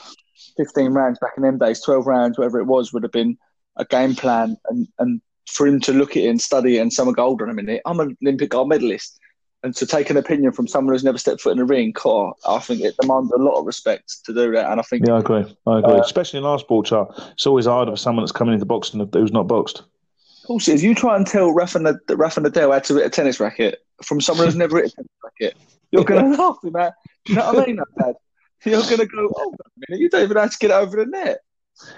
[0.57, 3.38] 15 rounds back in them days, 12 rounds, whatever it was, would have been
[3.78, 4.57] a game plan.
[4.70, 7.41] And, and for him to look at it and study it, and someone go, hold
[7.41, 9.20] on a minute, I'm an Olympic gold medalist.
[9.62, 12.34] And to take an opinion from someone who's never stepped foot in a ring, oh,
[12.47, 14.72] I think it demands a lot of respect to do that.
[14.72, 15.05] And I think.
[15.05, 15.55] Yeah, I agree.
[15.68, 15.93] I agree.
[15.95, 19.05] Uh, Especially in our sport, chart, it's always hard for someone that's coming into boxing
[19.12, 19.80] who's not boxed.
[19.80, 21.80] Of course, if you try and tell Rafa,
[22.10, 25.12] Rafa Nadal how to hit a tennis racket from someone who's never hit a tennis
[25.24, 25.57] racket,
[25.91, 26.93] you're going to laugh at that.
[27.26, 28.16] Do you know what I mean, Dad?
[28.66, 29.55] You're going to go, oh,
[29.88, 31.41] minute, you don't even have to get over the net.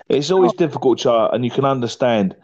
[0.09, 0.57] It's always oh.
[0.57, 2.36] difficult, chart, and you can understand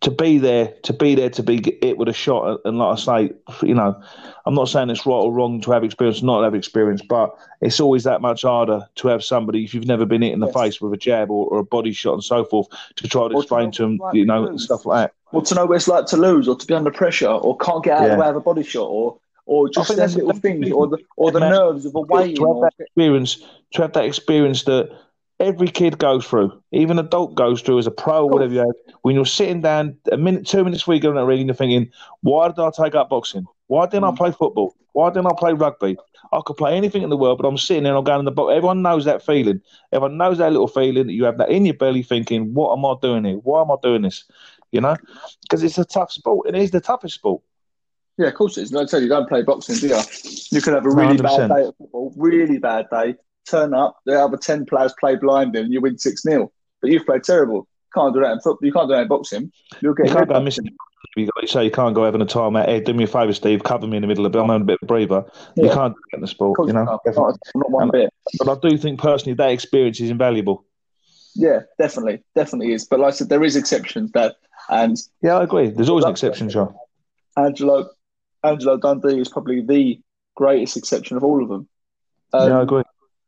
[0.00, 2.60] to be there, to be there, to be it with a shot.
[2.64, 3.32] And like I say,
[3.62, 4.00] you know,
[4.46, 7.80] I'm not saying it's right or wrong to have experience, not have experience, but it's
[7.80, 10.54] always that much harder to have somebody if you've never been hit in the yes.
[10.54, 13.34] face with a jab or, or, a body shot and so forth to try to
[13.34, 15.14] or explain to, to them, you know, stuff like that.
[15.32, 17.82] Or to know what it's like to lose, or to be under pressure, or can't
[17.82, 18.06] get out yeah.
[18.08, 20.98] of the way of a body shot, or or just them little things, or the
[21.16, 22.36] or the nerves of a weight.
[22.36, 23.36] To have that experience,
[23.72, 24.96] to have that experience that
[25.44, 28.96] every kid goes through, even adult goes through as a pro or whatever you have.
[29.02, 31.54] When you're sitting down a minute, two minutes before you go on that ring, you're
[31.54, 31.90] thinking,
[32.22, 33.46] why did I take up boxing?
[33.66, 34.12] Why didn't mm.
[34.12, 34.74] I play football?
[34.92, 35.96] Why didn't I play rugby?
[36.32, 38.24] I could play anything in the world, but I'm sitting there and I'm going in
[38.24, 38.52] the box.
[38.54, 39.60] Everyone knows that feeling.
[39.92, 42.84] Everyone knows that little feeling that you have that in your belly thinking, what am
[42.84, 43.36] I doing here?
[43.36, 44.24] Why am I doing this?
[44.72, 44.96] You know?
[45.42, 46.48] Because it's a tough sport.
[46.48, 47.42] It is the toughest sport.
[48.16, 48.72] Yeah, of course it is.
[48.72, 50.00] Like I said, you don't play boxing, do you?
[50.50, 51.22] You could have a really 100%.
[51.22, 53.16] bad day at football, really bad day,
[53.48, 56.52] turn up, the other 10 players play blind and you win 6 0.
[56.80, 57.66] But you've played terrible.
[57.94, 58.66] Can't do that in football.
[58.66, 59.52] You can't do that in boxing.
[59.80, 60.68] You'll get you can't go missing.
[61.16, 62.68] You say you can't go having a time out.
[62.68, 63.62] Hey, do me a favour, Steve.
[63.62, 64.38] Cover me in the middle of it.
[64.38, 65.24] I'm a bit of a breather.
[65.54, 65.64] Yeah.
[65.64, 66.58] You can't do that in the sport.
[66.66, 67.00] You know, not,
[67.54, 68.10] not one bit.
[68.38, 70.64] But I do think personally that experience is invaluable.
[71.34, 72.84] Yeah, definitely, definitely is.
[72.84, 74.32] But like I said, there is exceptions there,
[74.68, 75.68] and yeah, I agree.
[75.68, 76.74] There's always an exception, Sean.
[77.36, 77.90] Angelo,
[78.44, 80.00] Angelo Dundee is probably the
[80.36, 81.68] greatest exception of all of them.
[82.32, 82.83] Um, yeah, I agree.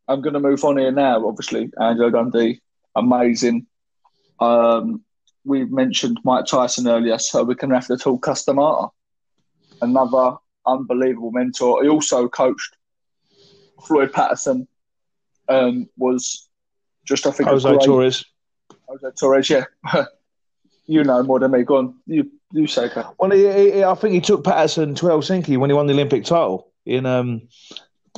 [0.08, 1.26] I'm going to move on here now.
[1.26, 2.60] Obviously, Angelo Dundee,
[2.94, 3.66] amazing.
[4.40, 5.02] Um,
[5.44, 8.92] we mentioned Mike Tyson earlier, so we're going to have to talk Cus D'Amato,
[9.80, 10.36] another
[10.66, 11.82] unbelievable mentor.
[11.82, 12.76] He also coached
[13.86, 14.66] Floyd Patterson.
[15.48, 16.48] Um, was
[17.04, 18.24] just I think Jose great, Torres.
[18.88, 19.64] Jose Torres, yeah.
[20.86, 21.62] you know more than me.
[21.62, 22.90] Go on, you you say.
[23.18, 26.24] Well, he, he, I think he took Patterson to Helsinki when he won the Olympic
[26.24, 27.48] title in um,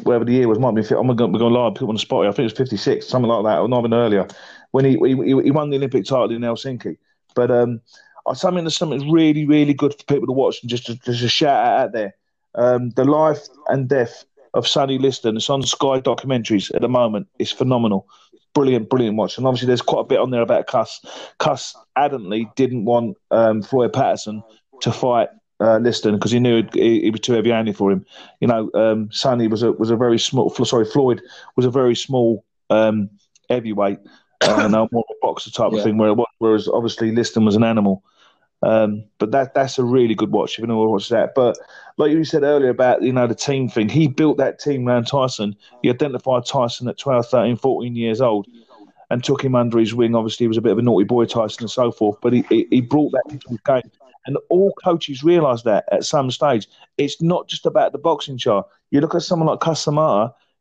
[0.02, 0.82] whatever the year was, might be.
[0.94, 2.26] I'm going to lie, put on the spot.
[2.26, 4.26] I think it was 56, something like that, or not even earlier,
[4.72, 6.96] when he he, he won the Olympic title in Helsinki.
[7.34, 7.80] But um,
[8.34, 11.66] something that's something really, really good for people to watch and just just a shout
[11.66, 12.14] out out there.
[12.54, 14.24] Um, the life and death
[14.54, 15.36] of Sonny Liston.
[15.36, 17.28] It's on Sky documentaries at the moment.
[17.38, 18.08] It's phenomenal.
[18.54, 19.38] Brilliant, brilliant watch.
[19.38, 21.00] And obviously, there's quite a bit on there about Cus.
[21.38, 24.42] Cus adamantly didn't want um, Floyd Patterson
[24.80, 25.28] to fight
[25.60, 28.06] uh, Liston because he knew he, he, was too heavy-handed for him.
[28.40, 30.50] You know, um, Sonny was a was a very small.
[30.50, 31.22] Sorry, Floyd
[31.56, 33.10] was a very small um,
[33.50, 33.98] heavyweight,
[34.42, 35.78] uh, more of a boxer type yeah.
[35.78, 35.98] of thing.
[36.38, 38.04] Whereas obviously Liston was an animal.
[38.60, 41.34] Um, but that that's a really good watch if you know watch that.
[41.34, 41.56] But
[41.96, 45.06] like you said earlier about you know the team thing, he built that team around
[45.06, 45.54] Tyson.
[45.82, 48.48] He identified Tyson at 12, 13, 14 years old
[49.10, 50.14] and took him under his wing.
[50.14, 52.18] Obviously, he was a bit of a naughty boy, Tyson, and so forth.
[52.20, 53.90] But he, he, he brought that into the game.
[54.26, 56.66] And all coaches realise that at some stage.
[56.96, 58.66] It's not just about the boxing chart.
[58.90, 59.86] You look at someone like Cus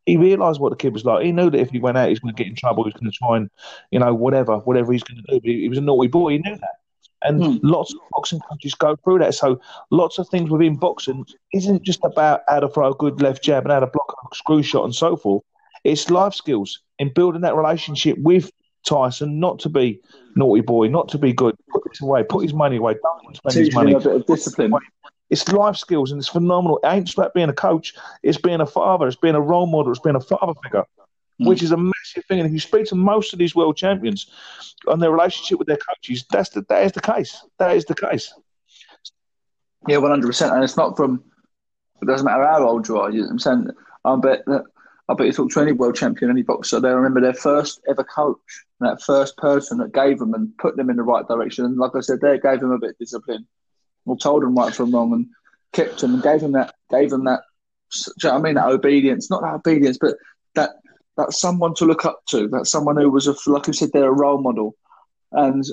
[0.06, 1.26] he realised what the kid was like.
[1.26, 2.86] He knew that if he went out, he's going to get in trouble.
[2.86, 3.50] He's going to try and,
[3.92, 5.40] you know, whatever, whatever he's going to do.
[5.42, 6.32] But he, he was a naughty boy.
[6.32, 6.76] He knew that.
[7.24, 7.60] And mm.
[7.62, 9.36] lots of boxing coaches go through that.
[9.36, 9.60] So
[9.92, 13.66] lots of things within boxing isn't just about how to throw a good left jab
[13.66, 15.44] and how to block a screw shot and so forth.
[15.84, 18.52] It's life skills in building that relationship with
[18.88, 20.02] Tyson, not to be
[20.36, 21.56] naughty boy, not to be good.
[21.70, 23.94] Put this away, put his money away, don't spend Teach his money.
[23.94, 24.74] A bit of discipline.
[25.30, 26.80] It's life skills and it's phenomenal.
[26.84, 29.68] It ain't just about being a coach, it's being a father, it's being a role
[29.68, 30.86] model, it's being a father figure,
[31.42, 31.48] mm.
[31.48, 32.40] which is a massive thing.
[32.40, 34.32] And if you speak to most of these world champions
[34.88, 37.44] on their relationship with their coaches, that's the, that is the case.
[37.60, 38.34] That is the case.
[39.88, 40.54] Yeah, 100%.
[40.54, 41.24] And it's not from,
[42.02, 43.12] it doesn't matter how old you are.
[43.12, 43.68] You know I'm saying,
[44.06, 44.64] I bet that
[45.10, 48.04] I bet you talk to any world champion, any boxer, they remember their first ever
[48.04, 51.66] coach, that first person that gave them and put them in the right direction.
[51.66, 53.48] And like I said, they gave them a bit of discipline,
[54.06, 55.28] or told them right from wrong, and
[55.72, 57.42] kept them and gave them that, gave them that.
[58.22, 58.56] You know I mean?
[58.56, 60.16] That obedience, not that obedience, but
[60.56, 60.72] that
[61.16, 62.48] that's someone to look up to.
[62.50, 64.76] that someone who was a, like I said, they're a role model.
[65.32, 65.64] And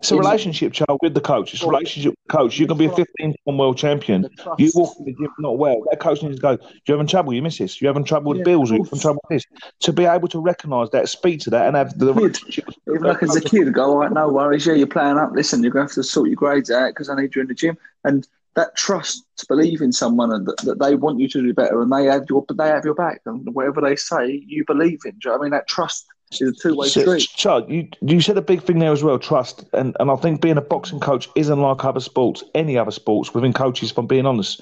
[0.00, 1.52] it's a relationship, child, with the coach.
[1.52, 2.58] It's a relationship with the coach.
[2.58, 4.28] You can be a 15 time world champion.
[4.56, 5.82] You walk in the gym not well.
[5.90, 7.34] That coach needs to go, Do you having trouble?
[7.34, 7.80] You miss this.
[7.80, 8.70] You're having trouble with yeah, bills?
[8.70, 9.60] Or you having trouble with this?
[9.80, 12.68] To be able to recognise that, speak to that, and have the relationship.
[12.88, 14.66] Even like as a kid, go, All right, no worries.
[14.66, 15.32] Yeah, you're playing up.
[15.32, 17.48] Listen, you're going to have to sort your grades out because I need you in
[17.48, 17.76] the gym.
[18.04, 21.54] And that trust to believe in someone and that, that they want you to do
[21.54, 25.00] better and they have your they have your back and whatever they say you believe
[25.04, 25.12] in.
[25.12, 27.28] Do you know what I mean that trust is a two way street.
[27.34, 30.40] Chad, you you said a big thing there as well, trust, and and I think
[30.40, 33.90] being a boxing coach isn't like other sports, any other sports within coaches.
[33.90, 34.60] If I'm being honest,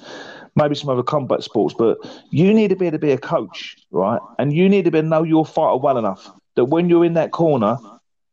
[0.55, 1.97] maybe some other combat sports, but
[2.31, 4.19] you need to be able to be a coach, right?
[4.39, 7.05] And you need to be able to know your fighter well enough that when you're
[7.05, 7.77] in that corner,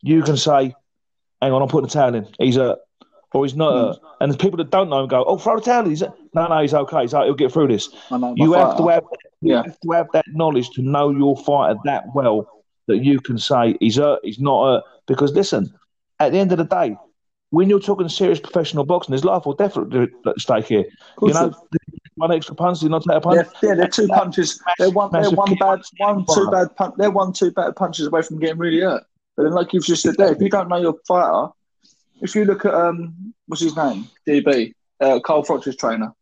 [0.03, 0.75] you can say,
[1.41, 2.27] "Hang on, I'm putting the towel in.
[2.39, 2.79] He's a."
[3.33, 3.99] Or he's not, mm.
[4.21, 6.47] and the people that don't know him go, "Oh, throw the towel in." He's no,
[6.47, 7.01] no, he's okay.
[7.01, 7.89] He's like, he'll get through this.
[8.37, 9.03] You have to have,
[9.41, 12.49] you have to have that knowledge to know your fighter that well
[12.87, 14.85] that you can say he's hurt, he's not hurt.
[15.07, 15.73] Because listen,
[16.21, 16.97] at the end of the day,
[17.51, 20.09] when you're talking serious professional boxing, there's life or death at
[20.39, 20.85] stake here.
[21.23, 21.55] You know,
[22.17, 23.47] one extra punch, you not take a punch.
[23.63, 24.61] Yeah, yeah they're two punches.
[24.79, 26.95] They're one, they're one bad, one two bad punch.
[26.99, 29.05] They're one two bad punches away from getting really hurt.
[29.37, 31.53] But then, like you've just said there, if you don't know your fighter,
[32.21, 36.13] if you look at um, what's his name, DB, uh, Carl Froch's trainer,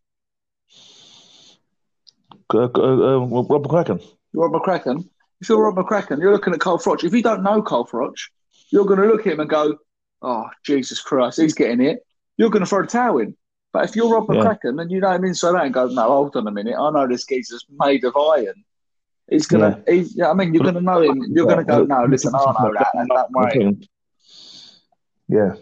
[2.55, 4.03] uh, uh, uh, Rob McCracken.
[4.35, 5.09] Rob McCracken
[5.43, 7.03] if you're Rob McCracken, you're looking at Carl Froch.
[7.03, 8.14] If you don't know Carl Froch,
[8.70, 9.76] you're going to look at him and go,
[10.22, 13.36] "Oh, Jesus Christ, he's getting it." You're going to throw the towel in.
[13.72, 14.40] But if you're Rob yeah.
[14.40, 16.90] McCracken and you know him inside out and go, "No, hold on a minute, I
[16.90, 18.64] know this geezer's made of iron."
[19.28, 19.82] He's gonna.
[19.88, 20.30] Yeah.
[20.30, 21.24] I mean, you're gonna know him.
[21.28, 23.76] You're gonna go, "No, listen, I know that, and that way."
[25.28, 25.55] Yeah,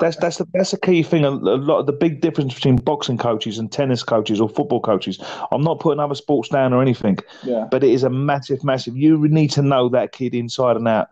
[0.00, 1.24] that's that's the that's the key thing.
[1.24, 4.80] A, a, lot of the big difference between boxing coaches and tennis coaches or football
[4.80, 5.18] coaches.
[5.50, 7.66] I'm not putting other sports down or anything, yeah.
[7.70, 8.96] but it is a massive, massive.
[8.96, 11.08] You need to know that kid inside and out.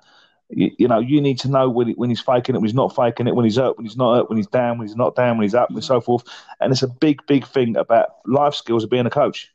[0.51, 2.95] You, you know, you need to know when, when he's faking it, when he's not
[2.95, 5.17] faking it, when he's up, when he's not up, when he's down, when he's not
[5.17, 6.25] down, when he's up, and so forth.
[6.61, 9.51] And it's a big, big thing about life skills of being a coach.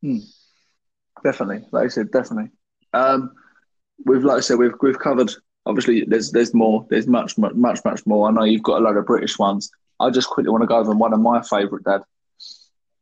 [0.00, 0.18] Hmm.
[1.22, 2.50] Definitely, like I said, definitely.
[2.92, 3.32] Um,
[4.04, 5.30] we've, like I said, we've we've covered
[5.66, 6.86] obviously there's there's more.
[6.90, 8.28] There's much much much much more.
[8.28, 9.70] I know you've got a lot of British ones.
[10.00, 12.02] I just quickly want to go over one of my favourite dad,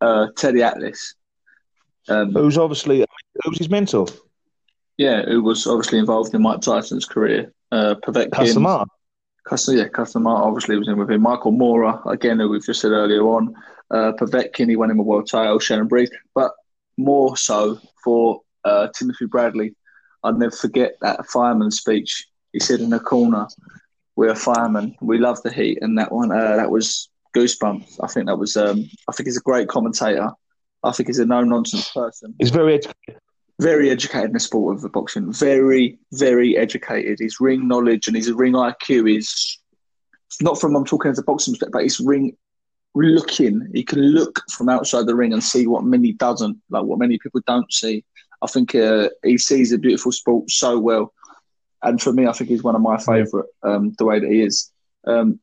[0.01, 1.15] uh, Teddy Atlas.
[2.09, 3.05] Um, who's obviously
[3.45, 4.07] who's his mentor?
[4.97, 7.53] Yeah, who was obviously involved in Mike Tyson's career.
[7.73, 8.55] Uh, Povetkin, Cus
[9.47, 11.23] Cus, yeah, Cus D'Amato obviously was in with him.
[11.23, 13.55] Michael Moorer, again, who we've just said earlier on.
[13.91, 15.59] Uh, Povetkin, he won him a world title.
[15.59, 16.53] Shannon Breese, but
[16.99, 19.75] more so for uh, Timothy Bradley.
[20.23, 23.47] I'll never forget that fireman speech he said in the corner,
[24.17, 24.97] "We're a fireman.
[25.01, 27.99] We love the heat." And that one, uh, that was goosebumps.
[28.03, 28.57] I think that was.
[28.57, 30.31] Um, I think he's a great commentator.
[30.83, 32.35] I think he's a no nonsense person.
[32.39, 33.21] He's very educated.
[33.61, 35.31] Very educated in the sport of the boxing.
[35.33, 37.19] Very, very educated.
[37.21, 39.59] His ring knowledge and his ring IQ is
[40.41, 42.37] not from I'm talking as a boxing perspective, but his ring
[42.95, 43.69] looking.
[43.75, 47.19] He can look from outside the ring and see what many doesn't, like what many
[47.19, 48.05] people don't see.
[48.43, 51.13] I think uh, he sees a beautiful sport so well
[51.83, 53.47] and for me, I think he's one of my favourite.
[53.63, 54.71] Um, the way that he is.
[55.07, 55.41] Um,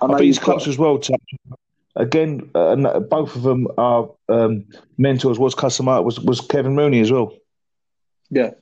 [0.00, 0.98] I, I think he's close as well.
[0.98, 1.16] To,
[1.96, 4.66] again, uh, both of them are um,
[4.98, 5.38] mentors.
[5.38, 7.34] Was customer was was Kevin Rooney as well.
[8.30, 8.52] Yeah,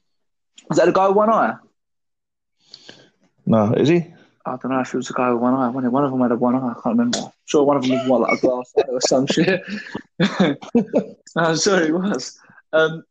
[0.71, 1.55] is that the guy with one eye?
[3.47, 4.07] No, is he?
[4.45, 5.69] I don't know if it was a guy with one eye.
[5.69, 6.71] One, one of them had a one eye.
[6.71, 7.19] I can't remember.
[7.19, 9.63] I'm sure one of them was one like a glass eye or some shit.
[11.37, 12.39] I'm sure he was.
[12.73, 13.05] Um,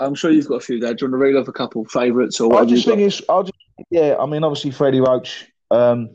[0.00, 0.94] I'm sure you've got a few there.
[0.94, 2.62] Do you want to reel off a couple favourites or what?
[2.62, 3.22] I just think it's.
[3.28, 3.54] I just
[3.90, 4.16] yeah.
[4.18, 5.46] I mean, obviously Freddie Roach.
[5.70, 6.10] Um,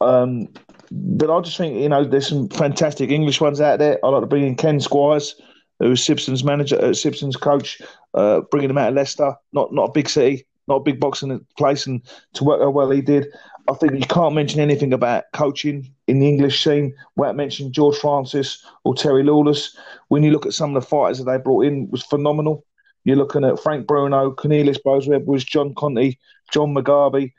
[0.00, 0.48] um,
[0.90, 3.98] but I just think you know there's some fantastic English ones out there.
[4.04, 5.40] I like to bring in Ken Squires,
[5.78, 7.80] who's Simpson's manager, uh, Simpson's coach,
[8.14, 9.34] uh, bringing him out of Leicester.
[9.52, 12.02] Not not a big city, not a big boxing place, and
[12.34, 13.28] to work how well he did.
[13.68, 17.98] I think you can't mention anything about coaching in the English scene without mentioning George
[17.98, 19.76] Francis or Terry Lawless.
[20.08, 22.64] When you look at some of the fighters that they brought in, was phenomenal.
[23.08, 26.18] You're looking at Frank Bruno, Cornelius Boza Edwards, John Conteh,
[26.52, 27.32] John Mugabi,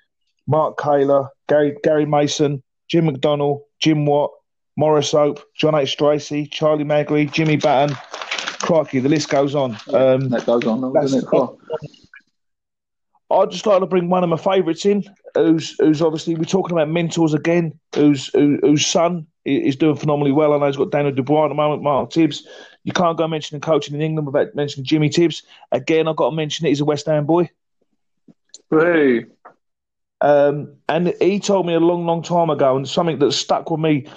[0.47, 4.31] Mark Kaylor, Gary Gary Mason, Jim McDonnell, Jim Watt,
[4.77, 5.91] Maurice Hope, John H.
[5.91, 7.95] Stracey, Charlie Magri, Jimmy Batten.
[8.63, 9.77] Crikey, the list goes on.
[9.93, 11.49] Um, that goes on, doesn't it?
[13.29, 15.03] I'd just like to bring one of my favourites in,
[15.35, 17.79] who's who's obviously we're talking about mentors again.
[17.93, 20.53] Who's who, whose son is doing phenomenally well.
[20.53, 22.47] I know he's got Daniel Dubois at the moment, Mark Tibbs.
[22.83, 25.43] You can't go mentioning coaching in England without mentioning Jimmy Tibbs.
[25.71, 26.69] Again, I've got to mention it.
[26.69, 27.49] He's a West Ham boy.
[28.71, 29.25] Hey.
[30.21, 33.79] Um, and he told me a long, long time ago, and something that stuck with
[33.79, 34.07] me.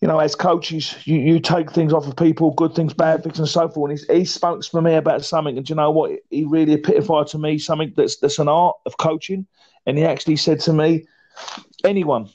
[0.00, 3.38] You know, as coaches, you, you take things off of people, good things, bad things,
[3.38, 3.90] and so forth.
[3.90, 6.12] And he, he spoke to me about something, and you know what?
[6.30, 9.46] He really epitomised to me something that's that's an art of coaching.
[9.86, 11.06] And he actually said to me,
[11.84, 12.30] anyone,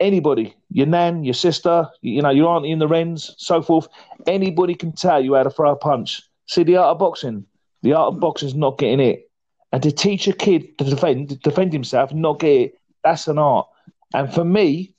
[0.00, 3.88] anybody, your nan, your sister, you know, your auntie in the Wrens, so forth,
[4.26, 6.22] anybody can tell you how to throw a punch.
[6.46, 7.46] See the art of boxing.
[7.82, 9.30] The art of boxing is not getting it.
[9.72, 13.66] And to teach a kid to defend, defend himself, not get it, that's an art.
[14.14, 14.94] And for me,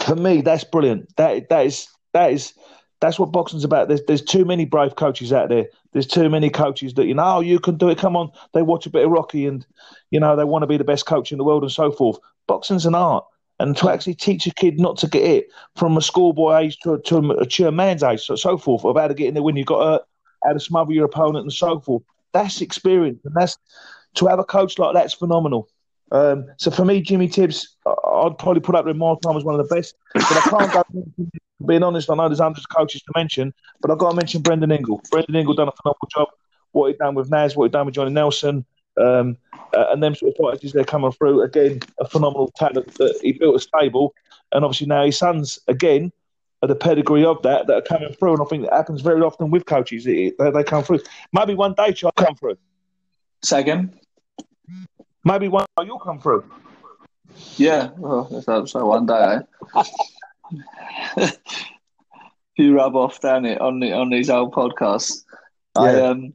[0.00, 1.14] for me, that's brilliant.
[1.16, 2.54] That that is that is
[3.00, 3.88] that's what boxing's about.
[3.88, 5.66] There's there's too many brave coaches out there.
[5.92, 7.98] There's too many coaches that you know oh, you can do it.
[7.98, 9.66] Come on, they watch a bit of Rocky and
[10.10, 12.18] you know they want to be the best coach in the world and so forth.
[12.46, 13.24] Boxing's an art,
[13.60, 16.98] and to actually teach a kid not to get it from a schoolboy age to,
[16.98, 19.56] to a mature man's age, so, so forth, of how to get in there when
[19.56, 20.02] you've got hurt,
[20.44, 22.02] how to smother your opponent and so forth.
[22.32, 23.56] That's experience, and that's
[24.14, 25.68] to have a coach like that's phenomenal.
[26.10, 29.58] Um, so for me, Jimmy Tibbs, I'd probably put up with my time as one
[29.58, 29.94] of the best.
[30.14, 31.04] But I can't go.
[31.66, 34.42] Being honest, I know there's hundreds of coaches to mention, but I've got to mention
[34.42, 35.02] Brendan Ingle.
[35.10, 36.28] Brendan Ingle done a phenomenal job.
[36.72, 38.64] What he done with Naz, what he done with Johnny Nelson,
[39.00, 39.36] um,
[39.74, 41.42] uh, and them sort of fighters they're coming through.
[41.42, 44.14] Again, a phenomenal talent that he built a stable,
[44.52, 46.12] and obviously now his sons again
[46.62, 48.34] are the pedigree of that that are coming through.
[48.34, 50.04] And I think that happens very often with coaches.
[50.04, 51.00] They, they come through.
[51.32, 52.58] Maybe one day you'll come through.
[53.42, 53.98] Second.
[55.24, 56.44] Maybe one day you'll come through.
[57.56, 59.38] Yeah, well, so, so one day.
[61.16, 61.30] Eh?
[62.56, 65.24] you rub off down it on the on these old podcasts.
[65.76, 65.82] Yeah.
[65.82, 66.34] I um,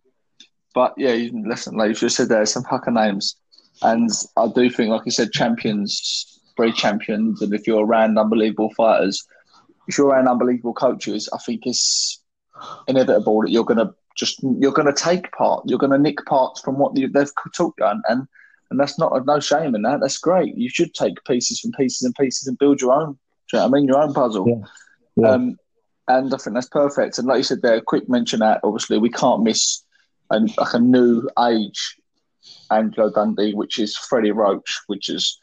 [0.73, 3.35] but yeah, you, listen, like you just said, there some fucking names,
[3.81, 8.71] and I do think, like you said, champions breed champions, and if you're around unbelievable
[8.75, 9.25] fighters,
[9.87, 12.21] if you're around unbelievable coaches, I think it's
[12.87, 16.95] inevitable that you're gonna just you're gonna take part, you're gonna nick parts from what
[16.95, 18.27] they've taught you, and, and
[18.69, 19.99] and that's not no shame in that.
[19.99, 20.55] That's great.
[20.57, 23.17] You should take pieces from pieces and pieces and build your own.
[23.51, 23.85] You know I mean?
[23.85, 24.47] Your own puzzle.
[24.47, 24.65] Yeah.
[25.15, 25.29] Yeah.
[25.29, 25.57] Um,
[26.07, 27.19] and I think that's perfect.
[27.19, 29.82] And like you said there, a quick mention that obviously we can't miss
[30.33, 31.97] an, like a new age
[32.71, 35.39] Angelo Dundee, which is Freddie Roach, which is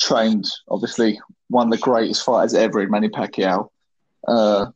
[0.00, 3.68] trained obviously one of the greatest fighters ever in Manny Pacquiao.
[4.26, 4.66] Uh,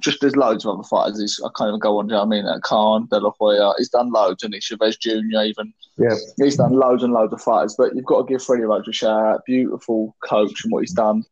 [0.00, 1.20] just there's loads of other fighters.
[1.20, 2.06] He's, I can't even go on.
[2.06, 2.46] Do you know I mean?
[2.46, 3.72] Uh, Khan, De La Hoya.
[3.78, 5.42] He's done loads, and he's Chavez Jr.
[5.44, 7.74] Even yeah, he's done loads and loads of fighters.
[7.78, 9.44] But you've got to give Freddie Roach a shout out.
[9.46, 11.24] Beautiful coach and what he's done.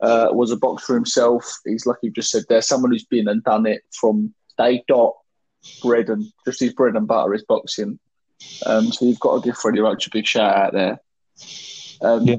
[0.00, 1.60] Uh, was a boxer himself.
[1.64, 5.14] He's like you just said there, someone who's been and done it from day dot,
[5.82, 7.98] bread and just his bread and butter is boxing.
[8.66, 10.98] Um, so you've got to give Freddie Roach a big shout out there.
[12.02, 12.36] Um, yeah.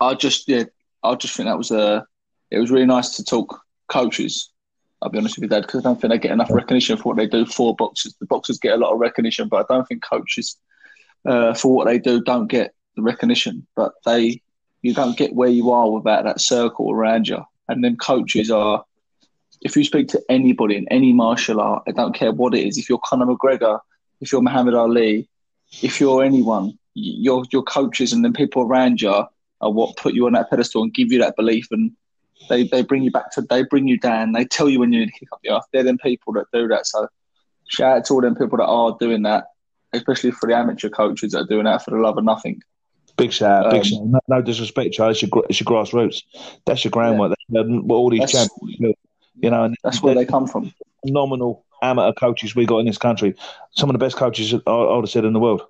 [0.00, 0.64] I just yeah,
[1.02, 2.04] I just think that was a.
[2.50, 4.50] It was really nice to talk coaches.
[5.00, 7.08] I'll be honest with you, Dad, because I don't think they get enough recognition for
[7.08, 8.14] what they do for boxers.
[8.20, 10.56] The boxers get a lot of recognition, but I don't think coaches,
[11.26, 13.66] uh, for what they do, don't get the recognition.
[13.74, 14.42] But they,
[14.82, 17.42] you don't get where you are without that circle around you.
[17.68, 18.84] And then coaches are,
[19.64, 22.78] if you speak to anybody in any martial art, I don't care what it is.
[22.78, 23.80] If you're Conor McGregor,
[24.20, 25.28] if you're Muhammad Ali,
[25.82, 30.26] if you're anyone, your your coaches and then people around you are what put you
[30.26, 31.92] on that pedestal and give you that belief and
[32.48, 34.32] they, they bring you back to they bring you down.
[34.32, 35.64] They tell you when you need to kick up the ass.
[35.72, 36.86] They're them people that do that.
[36.86, 37.08] So
[37.68, 39.46] shout out to all them people that are doing that,
[39.92, 42.60] especially for the amateur coaches that are doing that for the love of nothing.
[43.16, 44.04] Big shout, um, big shout.
[44.04, 45.12] No, no, disrespect, Charlie.
[45.12, 46.22] It's your, it's your grassroots.
[46.66, 47.34] That's your groundwork.
[47.48, 47.62] Yeah.
[47.62, 48.96] what all these champions,
[49.42, 50.72] you know, and that's where they come from.
[51.06, 53.34] Phenomenal amateur coaches we got in this country.
[53.72, 55.62] Some of the best coaches I, I would have said in the world.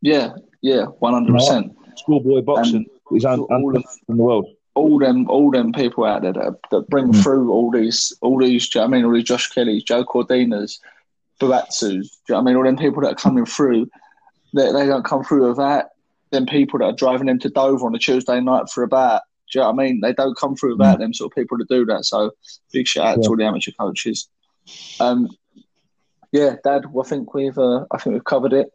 [0.00, 1.76] Yeah, yeah, one hundred percent.
[1.96, 3.76] Schoolboy boxing is un, un,
[4.08, 7.22] in the world all them all them people out there that, that bring mm.
[7.22, 10.78] through all these all these I mean all these Josh Kellys, Joe Cordinas,
[11.40, 13.88] Buatsus, I mean all them people that are coming through,
[14.52, 15.90] they, they don't come through with that.
[16.30, 19.22] Them people that are driving them to Dover on a Tuesday night for a bat.
[19.52, 20.00] Do you know what I mean?
[20.00, 21.00] They don't come through without mm.
[21.00, 22.04] them sort of people to do that.
[22.04, 22.32] So
[22.72, 23.22] big shout out yeah.
[23.22, 24.28] to all the amateur coaches.
[25.00, 25.28] Um,
[26.32, 28.70] yeah, Dad, I think we've uh, I think we've covered it.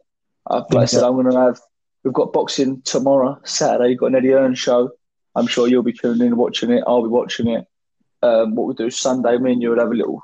[0.46, 1.60] Uh, like I said, I'm going to have
[2.04, 3.90] we've got boxing tomorrow, Saturday.
[3.90, 4.90] You've got an Eddie Hearn show.
[5.34, 6.84] I'm sure you'll be tuning in watching it.
[6.86, 7.66] I'll be watching it.
[8.22, 10.22] Um, what we do Sunday, me and you will have a little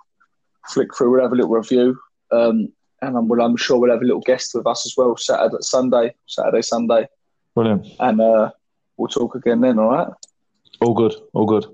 [0.68, 1.98] flick through, we'll have a little review.
[2.32, 2.72] Um,
[3.02, 5.56] and I'm, well, I'm sure we'll have a little guest with us as well Saturday,
[5.60, 7.06] Sunday, Saturday, Sunday.
[7.54, 7.86] Brilliant.
[8.00, 8.50] And uh,
[8.96, 10.08] we'll talk again then, all right?
[10.80, 11.66] All good, all good.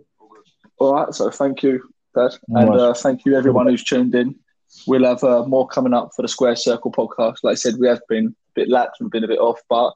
[0.78, 1.82] All right, so thank you,
[2.14, 2.32] Dad.
[2.49, 4.34] and uh, thank you, everyone who's tuned in.
[4.86, 7.38] We'll have uh, more coming up for the Square Circle podcast.
[7.43, 9.93] Like I said, we have been a bit lax, we've been a bit off, but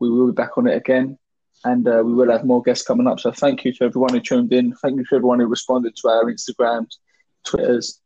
[0.00, 1.18] we will be back on it again
[1.64, 3.20] and uh, we will have more guests coming up.
[3.20, 4.74] So thank you to everyone who tuned in.
[4.74, 6.96] Thank you to everyone who responded to our Instagrams,
[7.44, 8.00] Twitters.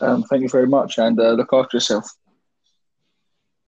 [0.00, 2.06] Um, thank you very much, and uh, look after yourself.